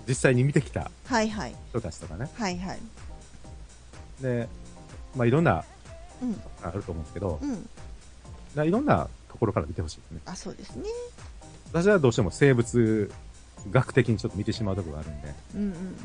[0.08, 2.30] 実際に見てきたはいはい、人たちとかね。
[2.34, 2.80] はいはい、
[4.22, 4.48] で、
[5.16, 5.64] まあいろんな、うん、
[6.64, 7.46] あると思うんですけど、う
[8.62, 10.20] ん、いろんなところから見てほしいですね。
[10.26, 10.86] あ、そうですね。
[11.72, 13.12] 私はどうしても生物
[13.72, 15.96] 学的にちょっと見てしまうところがあるんで、うんうんうん。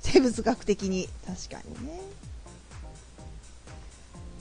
[0.00, 2.00] 生物学的に、確かにね。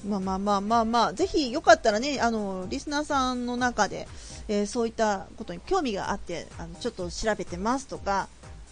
[0.07, 4.07] まあまあまあまあまあ、ぜひよかったらね、あの、リスナーさんの中で、
[4.47, 8.29] えーそういったことに興味があって、あの、ちょっと調べてますとか、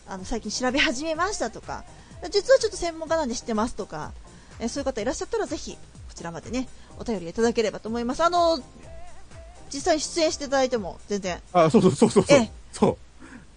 [0.08, 1.84] あの、最近調べ始めましたとか、
[2.32, 4.14] 実はちょっと専門家なんで知ってますとか、
[4.60, 5.80] えーそういう方いらっしゃったらぜひ、こ
[6.14, 6.68] ちらまでね、
[7.00, 8.24] お便りいただければと思います。
[8.24, 8.60] あの、
[9.74, 12.52] 実際に出演していただいても全然、あ、そうそうそうそうそうええ。
[12.72, 12.98] そ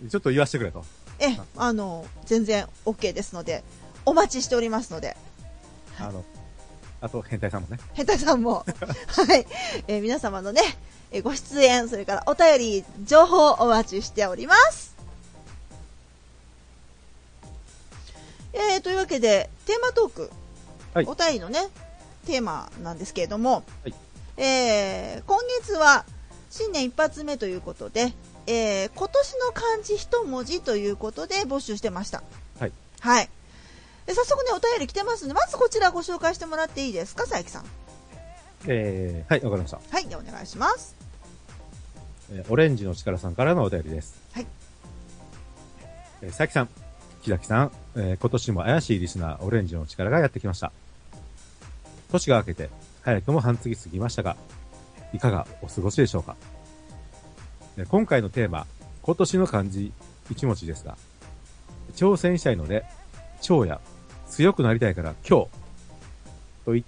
[0.04, 0.08] う。
[0.08, 0.84] ちょっと言わせてくれと。
[1.20, 3.62] え、あの、全然 OK ですので、
[4.04, 5.16] お待ちしておりますので、
[5.98, 6.24] あの、
[7.00, 7.78] あと、変態さんもね。
[7.94, 8.64] ヘタさんも、
[9.08, 9.46] はい、
[9.86, 10.62] えー皆様のね、
[11.10, 14.96] えーご出演、それからお便り、情報お待ちしております。
[18.52, 20.30] えー、というわけで、テーマトーク、
[20.98, 21.60] はいお便りのね、
[22.26, 23.94] テーマなんですけれども、はい
[24.36, 26.04] えー今月は
[26.50, 28.12] 新年一発目ということで、
[28.46, 32.22] えー今年の漢字一文字ということで募集してました。
[32.58, 32.72] はい。
[33.00, 33.28] はい。
[34.06, 37.64] で早速ね、お便り来てますので、まずこちらご紹介してもらっていいですか、佐伯さん。
[38.66, 39.78] えー、はい、わかりました。
[39.90, 40.96] はい、でお願いします。
[42.32, 44.16] えーオレンジの力さんからのお便りです。
[44.32, 44.46] はい。
[46.22, 46.68] えー、佐伯さん、
[47.22, 50.72] 木崎さん、えー今年も怪しいリスナー、オレンジの力がやってきました。
[52.10, 52.70] 年が明けて、
[53.02, 54.36] 早くも半月過ぎましたが、
[55.12, 56.36] いかがお過ごしでしょうか？
[57.88, 58.66] 今回のテーマ、
[59.02, 59.92] 今年の漢字
[60.30, 60.96] 一文字ですが、
[61.94, 62.84] 挑戦したいので、
[63.40, 63.80] 超や
[64.28, 65.48] 強くなりたいから今日
[66.64, 66.84] とい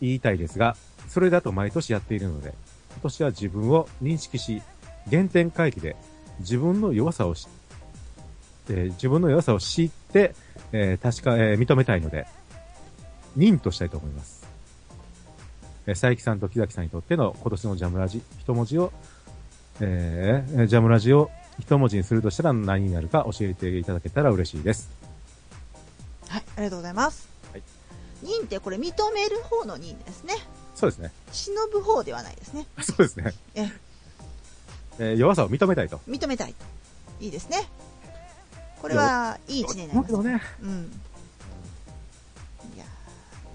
[0.00, 0.76] 言いたいですが、
[1.08, 2.54] それだと毎年やっているので、
[2.92, 4.62] 今年は自分を認識し、
[5.10, 5.96] 原点回帰で
[6.38, 7.48] 自分の弱さをし、
[8.68, 10.34] えー自分の弱さを知って、
[10.72, 12.26] えー確か、えー認めたいので、
[13.36, 14.39] 認としたいと思います。
[15.90, 18.92] えー佐伯さんと木崎さんにとっての今年のジャムラジ、一文字を、
[19.80, 24.88] えージャムラジを一文字にするとしたら何になるか教えていただけたら嬉しいです。
[26.28, 27.28] はい、ありがとうございます。
[27.50, 27.62] はい。
[28.22, 30.34] 忍ってこれ認める方の忍ですね。
[30.76, 31.10] そうですね。
[31.32, 32.68] 忍ぶ方ではないですね。
[32.80, 33.34] そうですね。
[33.56, 33.68] え、
[35.00, 36.00] えー弱さを認めたいと。
[36.08, 36.54] 認めたい。
[37.20, 37.68] いいですね。
[38.80, 40.28] これはいい一年になります。
[40.28, 40.40] ね。
[40.62, 41.00] うん。
[42.76, 42.84] いや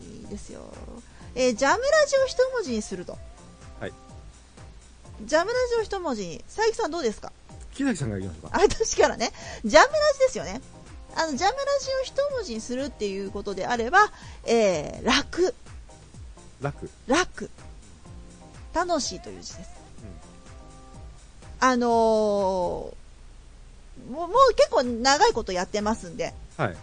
[0.01, 0.61] ーいいですよ。
[1.35, 3.17] えージャムラジを一文字にすると。
[3.79, 3.93] はい。
[5.23, 7.31] ジャムラジを一文字に、佐伯さんどうですか？
[7.73, 8.57] 木崎さんが言いましょうか。
[8.57, 9.31] あ、私からね、
[9.65, 10.61] ジャムラジですよね。
[11.15, 13.99] あの、ジャムラジを一文字にするっていうことであれば、
[14.45, 15.53] えー、楽、
[16.61, 16.89] 楽。
[17.07, 17.49] 楽、
[18.73, 19.69] 楽しいという字です。
[21.59, 22.93] あのーも
[24.09, 26.77] う、もう結構長いことやってますんで、はい。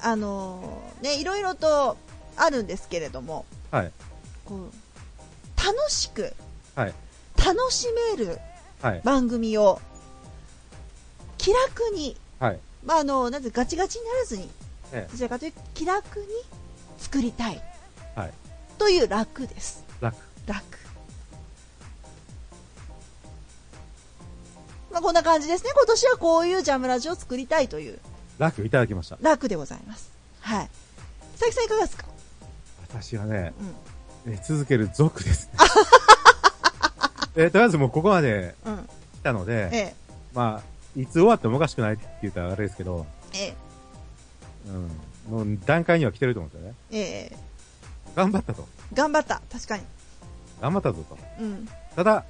[0.00, 1.96] あのーね、いろいろと
[2.36, 3.92] あるんですけれども、はい。
[4.44, 6.32] こう、楽しく、
[6.74, 6.94] はい。
[7.44, 8.38] 楽しめる
[8.82, 9.00] はい。
[9.04, 9.80] 番組を、
[11.38, 12.58] 気楽に、はい。
[12.84, 14.50] まあ、あの、なぜガチガチにならずに、
[14.92, 16.26] えどちらかというと気楽に
[16.98, 17.62] 作りたい
[18.16, 18.18] え。
[18.20, 18.32] はい。
[18.78, 19.84] という楽です。
[20.00, 20.16] 楽。
[20.46, 20.64] 楽。
[24.90, 25.70] まあ、こんな感じですね。
[25.76, 27.98] 今年はこういうジャムラジを作りたいという
[28.38, 29.18] 楽いただきました。
[29.20, 30.10] 楽でございます。
[30.40, 30.70] はい。
[31.38, 32.04] 佐伯さんいかがですか？
[32.92, 33.52] 私はね、
[34.26, 34.32] うん。
[34.32, 35.52] えー続ける族ですね。
[37.36, 38.76] えーとりあえずもうここまでうん。
[39.20, 39.94] 来たので、ええ。
[40.34, 43.54] まあ、いつ終わってもおかしくないって言ったらあれですけど、ええ。
[44.68, 46.74] うん、もう段階には来てると思うんですよね。
[46.90, 47.00] え
[47.32, 47.36] え。
[48.16, 48.66] 頑張ったと。
[48.92, 49.40] 頑張った。
[49.50, 49.84] 確かに。
[50.60, 51.18] 頑張ったぞと。
[51.40, 51.68] うん。
[51.96, 52.24] ただ、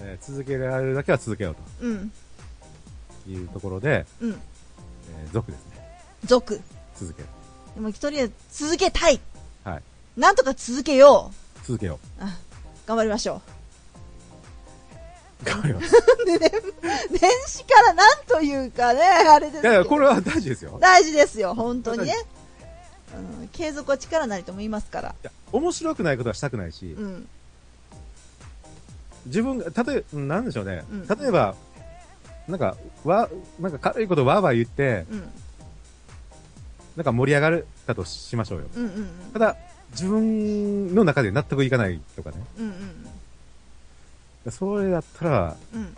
[0.00, 2.12] えー続けられるだけは続けよううん。
[3.24, 4.30] というところで、うん。
[4.32, 6.02] えー族ですね。
[6.24, 6.60] 続。
[6.98, 7.28] 続ける。
[7.74, 9.20] でも一人で続けたい。
[9.64, 9.82] はい。
[10.16, 11.66] なんとか続けよう。
[11.66, 12.36] 続けよあ
[12.86, 13.42] 頑張りましょ
[15.42, 15.44] う。
[15.44, 15.94] 頑張ります。
[15.96, 16.24] う。
[16.26, 16.50] でね、
[17.10, 20.78] 年始からなんというかね、あれですいやいや、これは大事ですよ。
[20.80, 22.14] 大事ですよ、本当にね。
[23.40, 25.08] うん、継続は力なりとも言いますから。
[25.10, 27.28] いや面白くないことはしたくないし、うん。
[29.26, 30.84] 自分が、例えば、なんでしょうね。
[30.90, 31.54] うん例えば、
[32.46, 33.28] なんか、わ、
[33.60, 35.30] なんか軽いことわーわー言って、うん。
[36.96, 38.66] なんか盛り上がるだとしましょうよ。
[38.76, 39.08] うんうんうん。
[39.32, 39.56] ただ、
[39.92, 42.36] 自分の中で納得いかないとかね。
[42.58, 42.74] うんうん
[44.50, 45.80] それだったら、うん。
[45.80, 45.96] うん。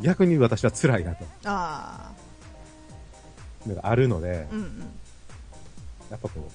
[0.00, 1.24] 逆に私は辛いなと。
[1.44, 3.88] ああ。
[3.88, 4.80] あるので、うんうん。
[6.10, 6.50] やっぱこ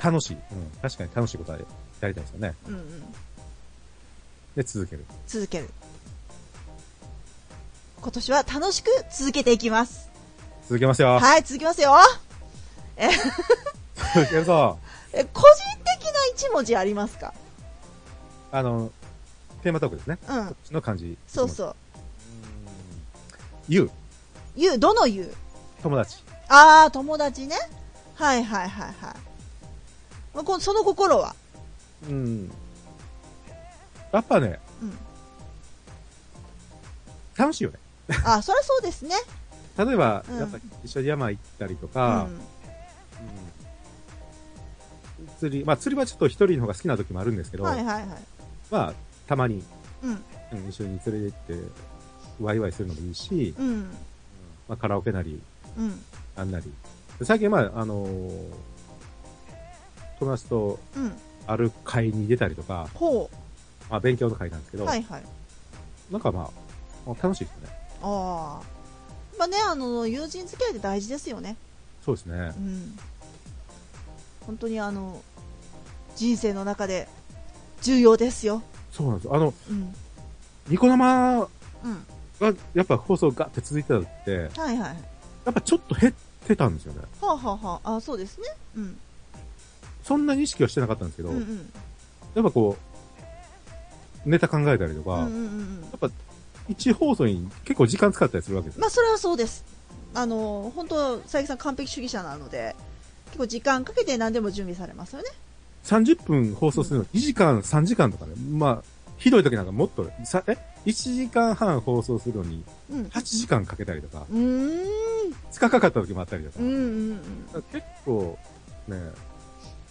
[0.00, 0.34] う、楽しい。
[0.34, 0.40] うん、
[0.82, 1.68] 確かに楽しいことはやり
[2.00, 2.54] たいですよね。
[2.66, 3.02] うんうん。
[4.56, 5.06] で、続ける。
[5.26, 5.70] 続ける。
[8.02, 10.15] 今年は楽しく続けていきます。
[10.68, 11.20] 続けますよ。
[11.20, 11.96] はい、続きますよ。
[14.14, 14.78] 続けるぞ。
[15.12, 15.48] え、個人
[15.84, 17.32] 的な一文字ありますか？
[18.50, 18.90] あの、
[19.62, 20.18] テーマトークですね。
[20.28, 21.12] うんの漢字。
[21.12, 21.16] う。
[21.28, 21.76] そうそう。
[23.68, 23.90] ゆう、
[24.56, 25.34] 言う、どの言う
[25.82, 26.18] 友達。
[26.48, 27.56] ああ、友達ね。
[28.16, 28.94] はいはいはいはい。
[30.34, 31.36] まあこその心は？
[32.08, 32.50] うん。
[34.12, 34.98] やっぱね、うん。
[37.36, 37.78] 楽しいよね。
[38.24, 39.14] あ、そりゃそうですね。
[39.78, 42.26] 例えば、うんやっぱ一緒に山行ったりとうか、ん。
[42.26, 42.40] うん
[45.38, 48.06] 釣り、まあ釣りはちょっと一人の方が好きな時もあるんですけど、はいはいはい。
[48.70, 48.94] まあ、
[49.26, 49.62] たまに、
[50.02, 50.10] うん。
[50.10, 50.14] う
[50.66, 51.70] ん一緒に連れて行って、
[52.40, 53.82] ワイワイするのもいいし、うん。
[54.68, 55.42] まあカラオケなり、
[55.78, 56.00] うん。
[56.36, 56.72] なんなり。
[57.18, 58.52] で最近、まあ、あのー
[60.18, 61.12] 友達とうん。
[61.46, 63.30] ある会に出たりとか、ほ
[63.90, 64.80] まあ勉強の会なんですけう。
[64.80, 65.22] ど、はいはい。
[66.10, 66.50] なんかまあ、
[67.06, 67.68] まあ楽しいですよね。
[68.02, 68.75] ああ。
[69.38, 71.56] まあね、あの、友人付き合いって大事ですよね。
[72.04, 72.60] そうですねう。
[72.60, 72.98] ん。
[74.46, 75.22] 本当にあの、
[76.14, 77.08] 人生の中で
[77.82, 78.62] 重要ですよ。
[78.92, 79.34] そうなんですよ。
[79.34, 79.94] あの、うん。
[80.68, 82.06] ニコ生うん。
[82.40, 84.96] が、やっぱ放送ガッて続いてた時って、はいはい。
[85.44, 86.12] やっぱちょっと減っ
[86.46, 87.00] てたんですよね。
[87.20, 88.46] はあ、はあはあ、あそうですね。
[88.76, 88.98] うん。
[90.02, 91.72] そんなに意識はしてなかったんですけど、うんうん。
[92.34, 92.76] やっぱこ
[94.24, 96.10] う、ネタ考えたりとか、うんうんうんやっぱ、
[96.68, 98.80] 一放送に結構時間使ったりするわけですよ。
[98.80, 99.64] まあ、それはそうです。
[100.14, 102.74] あの、本当佐伯さん完璧主義者なので、
[103.26, 105.28] 結構時間かけて何でも準備されますよね。
[105.84, 108.32] 30分放送するの2時間、3時間とかね。
[108.50, 113.02] まあ、ひどい時なんかもっと、さえ ?1 時間半放送するのにうん。
[113.04, 115.32] 8時間かけたりとか、うーん。
[115.52, 116.56] 2日かかった時もあったりとか。
[116.60, 116.72] うんう
[117.14, 118.38] んだから結構、
[118.88, 118.96] ね、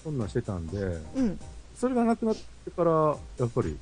[0.04, 1.00] そんなんしてたんで、うん。
[1.16, 1.40] うん。
[1.76, 3.78] それがなくなってから、やっぱり、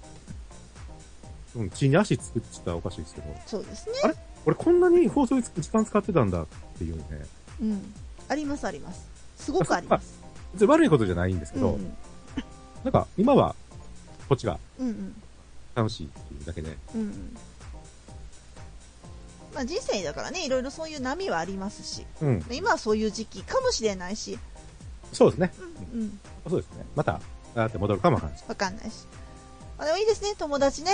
[1.56, 4.14] うん、地に足つくって言ったらおかしいですけど、そうですね。
[4.46, 6.48] 俺こんなに放送に時間使ってたんだっ
[6.78, 7.04] ていうね、
[7.62, 7.94] うん。
[8.28, 9.08] ありますあります。
[9.38, 10.20] すごくあります。
[10.54, 11.98] 別に悪いことじゃないんですけど、うんうん。
[12.84, 13.56] なんか今は、
[14.28, 14.60] こっちが。
[15.76, 17.38] 楽しいっていうだけで、うんうん。
[19.56, 24.38] まあ人生だからね、いろいろそういう波はありますし、うん、今はそういう時期かもしれないし、
[25.12, 25.54] そうですね。
[25.94, 26.20] うんうん。
[26.50, 26.86] そうですね。
[26.96, 27.22] また、
[27.56, 28.44] だって戻るかもわかんないし。
[28.48, 29.08] わかんないし。
[29.78, 30.92] あ、でもいいですね、友達ね。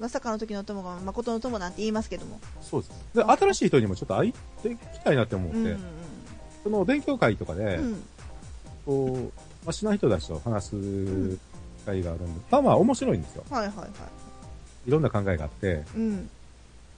[0.00, 2.40] まさかの時の友が誠の友なんて言いますけども。
[2.62, 2.92] そうです。
[3.14, 4.32] で、新しい人にもちょっと会っ
[4.62, 5.80] ていきたいなって思って、うんうん
[6.62, 7.84] その勉強会とかで、うん。
[7.84, 8.02] うん。
[8.84, 9.22] こう、
[9.64, 11.38] まあ、しない人たちと話す
[11.86, 13.44] 会があるんで、まあまあ面白いんですよ。
[13.50, 13.88] はいはいはい。
[14.86, 16.30] いろんな考えがあって、うん。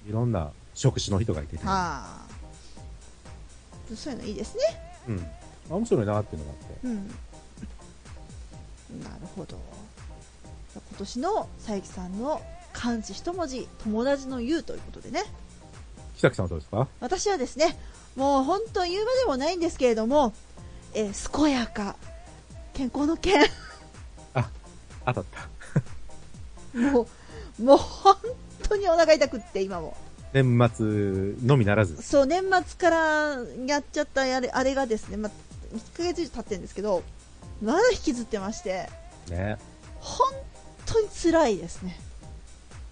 [0.09, 2.27] いろんな職種の人がいてて、はあ。
[3.95, 4.63] そういうのいいですね。
[5.09, 5.17] うん。
[5.19, 5.23] ま
[5.71, 7.09] あ面白いなっていうのがあって、うん。
[9.03, 9.57] なるほど。
[10.75, 12.43] 今年の佐伯さんの
[12.73, 15.23] 漢字一文字、友達の言うということでね。
[16.17, 16.89] 木崎さんはどうですか？
[17.01, 17.77] 私はですね、
[18.17, 20.33] もう本当言うまでもないんですけれども、
[20.95, 21.97] えー健やか、
[22.75, 23.45] 健康の健、
[25.05, 25.25] 当たっ
[26.75, 26.79] た。
[26.79, 27.07] も
[27.59, 28.17] う、もう本
[28.69, 29.97] 当にお腹痛くって今も。
[30.33, 30.87] 年末
[31.47, 32.01] のみならず。
[32.03, 35.33] そう、年末からやっちゃったあれあれがですね、まあ、
[35.77, 37.03] 1ヶ月以上経ってるんですけど、
[37.61, 38.89] まだ引きずってまして、
[39.29, 39.59] ね。
[40.01, 40.27] 本
[40.87, 42.01] 当に辛いですね。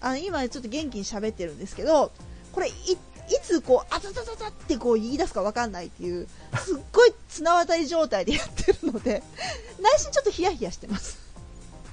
[0.01, 2.11] あの、今ちょっと元気に喋ってるんですけど、
[2.51, 2.97] これい、い
[3.41, 6.27] つこう、あたたたたってこう言い出すかわかんないっていう、
[6.57, 9.23] すっごい綱渡り状態でやってるので、
[9.79, 11.17] 内心ちょっとヒヤヒヤしてます。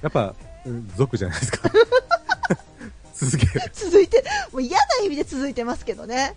[0.01, 0.35] やっぱ、
[0.65, 1.71] うん族じゃないですか。
[3.13, 3.71] 続ける。
[3.73, 6.35] 続いて、もう嫌な意味で続いてますけどね。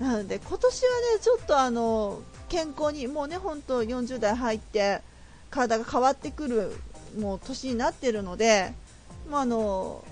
[0.00, 5.02] なので、今年はね、ちょっとあの、健康に、もうね、本当40代入って、
[5.50, 6.76] 体が変わってくる、
[7.18, 8.72] もう年になってるので、
[9.28, 10.04] もうあの、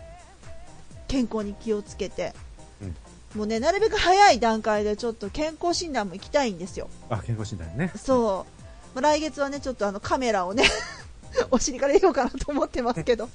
[1.09, 2.35] 健康に気をつけて、
[2.81, 2.97] うん
[3.35, 6.89] もうね、なるべく早い段階でちょっと健康診断も行きたいんですよ。
[7.11, 7.93] あ、健康診断ね。
[7.95, 8.47] そ
[8.95, 8.95] う。
[8.95, 10.65] まあ来月はね、ちょっとあのカメラをね、
[11.51, 13.29] お尻から入れようかなと思ってますけど。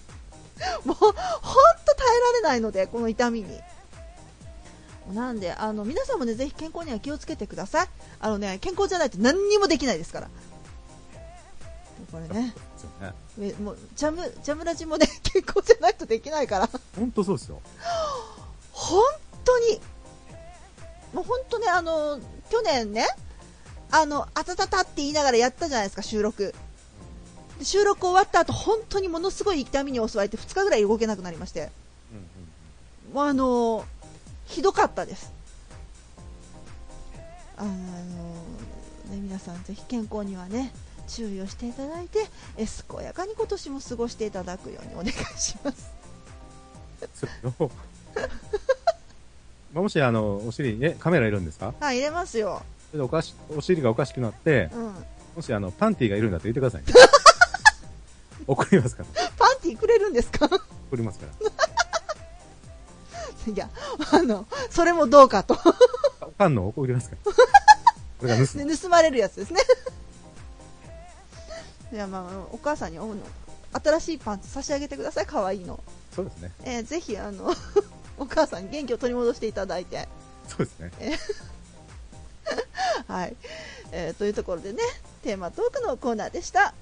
[0.84, 3.60] もう、ほんと耐えられないので、この痛みに。
[5.14, 7.88] なんで、あの、皆さんもね、ぜひ健康には気をつけてください。
[8.20, 10.30] あのね、健康じゃないと何にもできないですから。
[12.12, 12.54] これね、
[12.84, 13.54] そうね。
[13.58, 16.70] えもう、ジャム、ジャムラジもね、 健康じゃないとできないから。
[16.96, 17.62] ほんとそうですよ。
[18.72, 19.04] 本
[19.46, 19.82] 当に、
[21.14, 22.20] もう本当ね、あの、
[22.50, 23.08] 去年ね、
[23.92, 26.54] あの、あたたたって言いながらやったじゃないですか、収録。
[27.60, 31.70] で収録終わった後、本当にものすごい痛みに襲われて2日ぐらい動けなくなりまして、
[32.12, 33.86] うんもうあの、
[34.46, 35.32] ひどかったです。
[37.58, 37.74] あの、ね、
[39.12, 40.74] 皆さんぜひ健康にはね、
[41.16, 45.92] 注意をしていただいて、え健やかに今年も過ごしていただくようにお願いします。
[49.74, 51.74] もし、あの、お尻に、え、カメラいるんですか？
[51.80, 52.62] はい、入れますよ。
[52.92, 54.94] それでおかし、お尻がおかしくなって、うん。
[55.36, 56.94] もし、あの、パンティーがいるんだって言ってくださいね。
[58.46, 59.30] 送りますから。
[59.38, 60.46] パンティくれるんですか？
[60.48, 60.62] 送
[60.98, 61.52] りますから。
[63.54, 63.70] いや、
[64.12, 65.58] あの、それもどうかと。
[66.38, 67.32] パンの送りますから。
[68.20, 69.60] これが盗盗まれるやつですね。
[71.94, 73.14] いや、まあ、お母さんにお
[73.72, 75.80] 新しいパンツ差し上げてください、可愛いの。
[76.12, 76.52] そうですね。
[76.64, 77.54] えーぜひ、あの、
[78.18, 80.10] お母さんに元気を取り戻していただいて。
[80.48, 80.92] そうですね。
[83.08, 83.36] はい。
[83.92, 84.80] えーというところでね、
[85.22, 86.74] テーマトークのコーナーでした。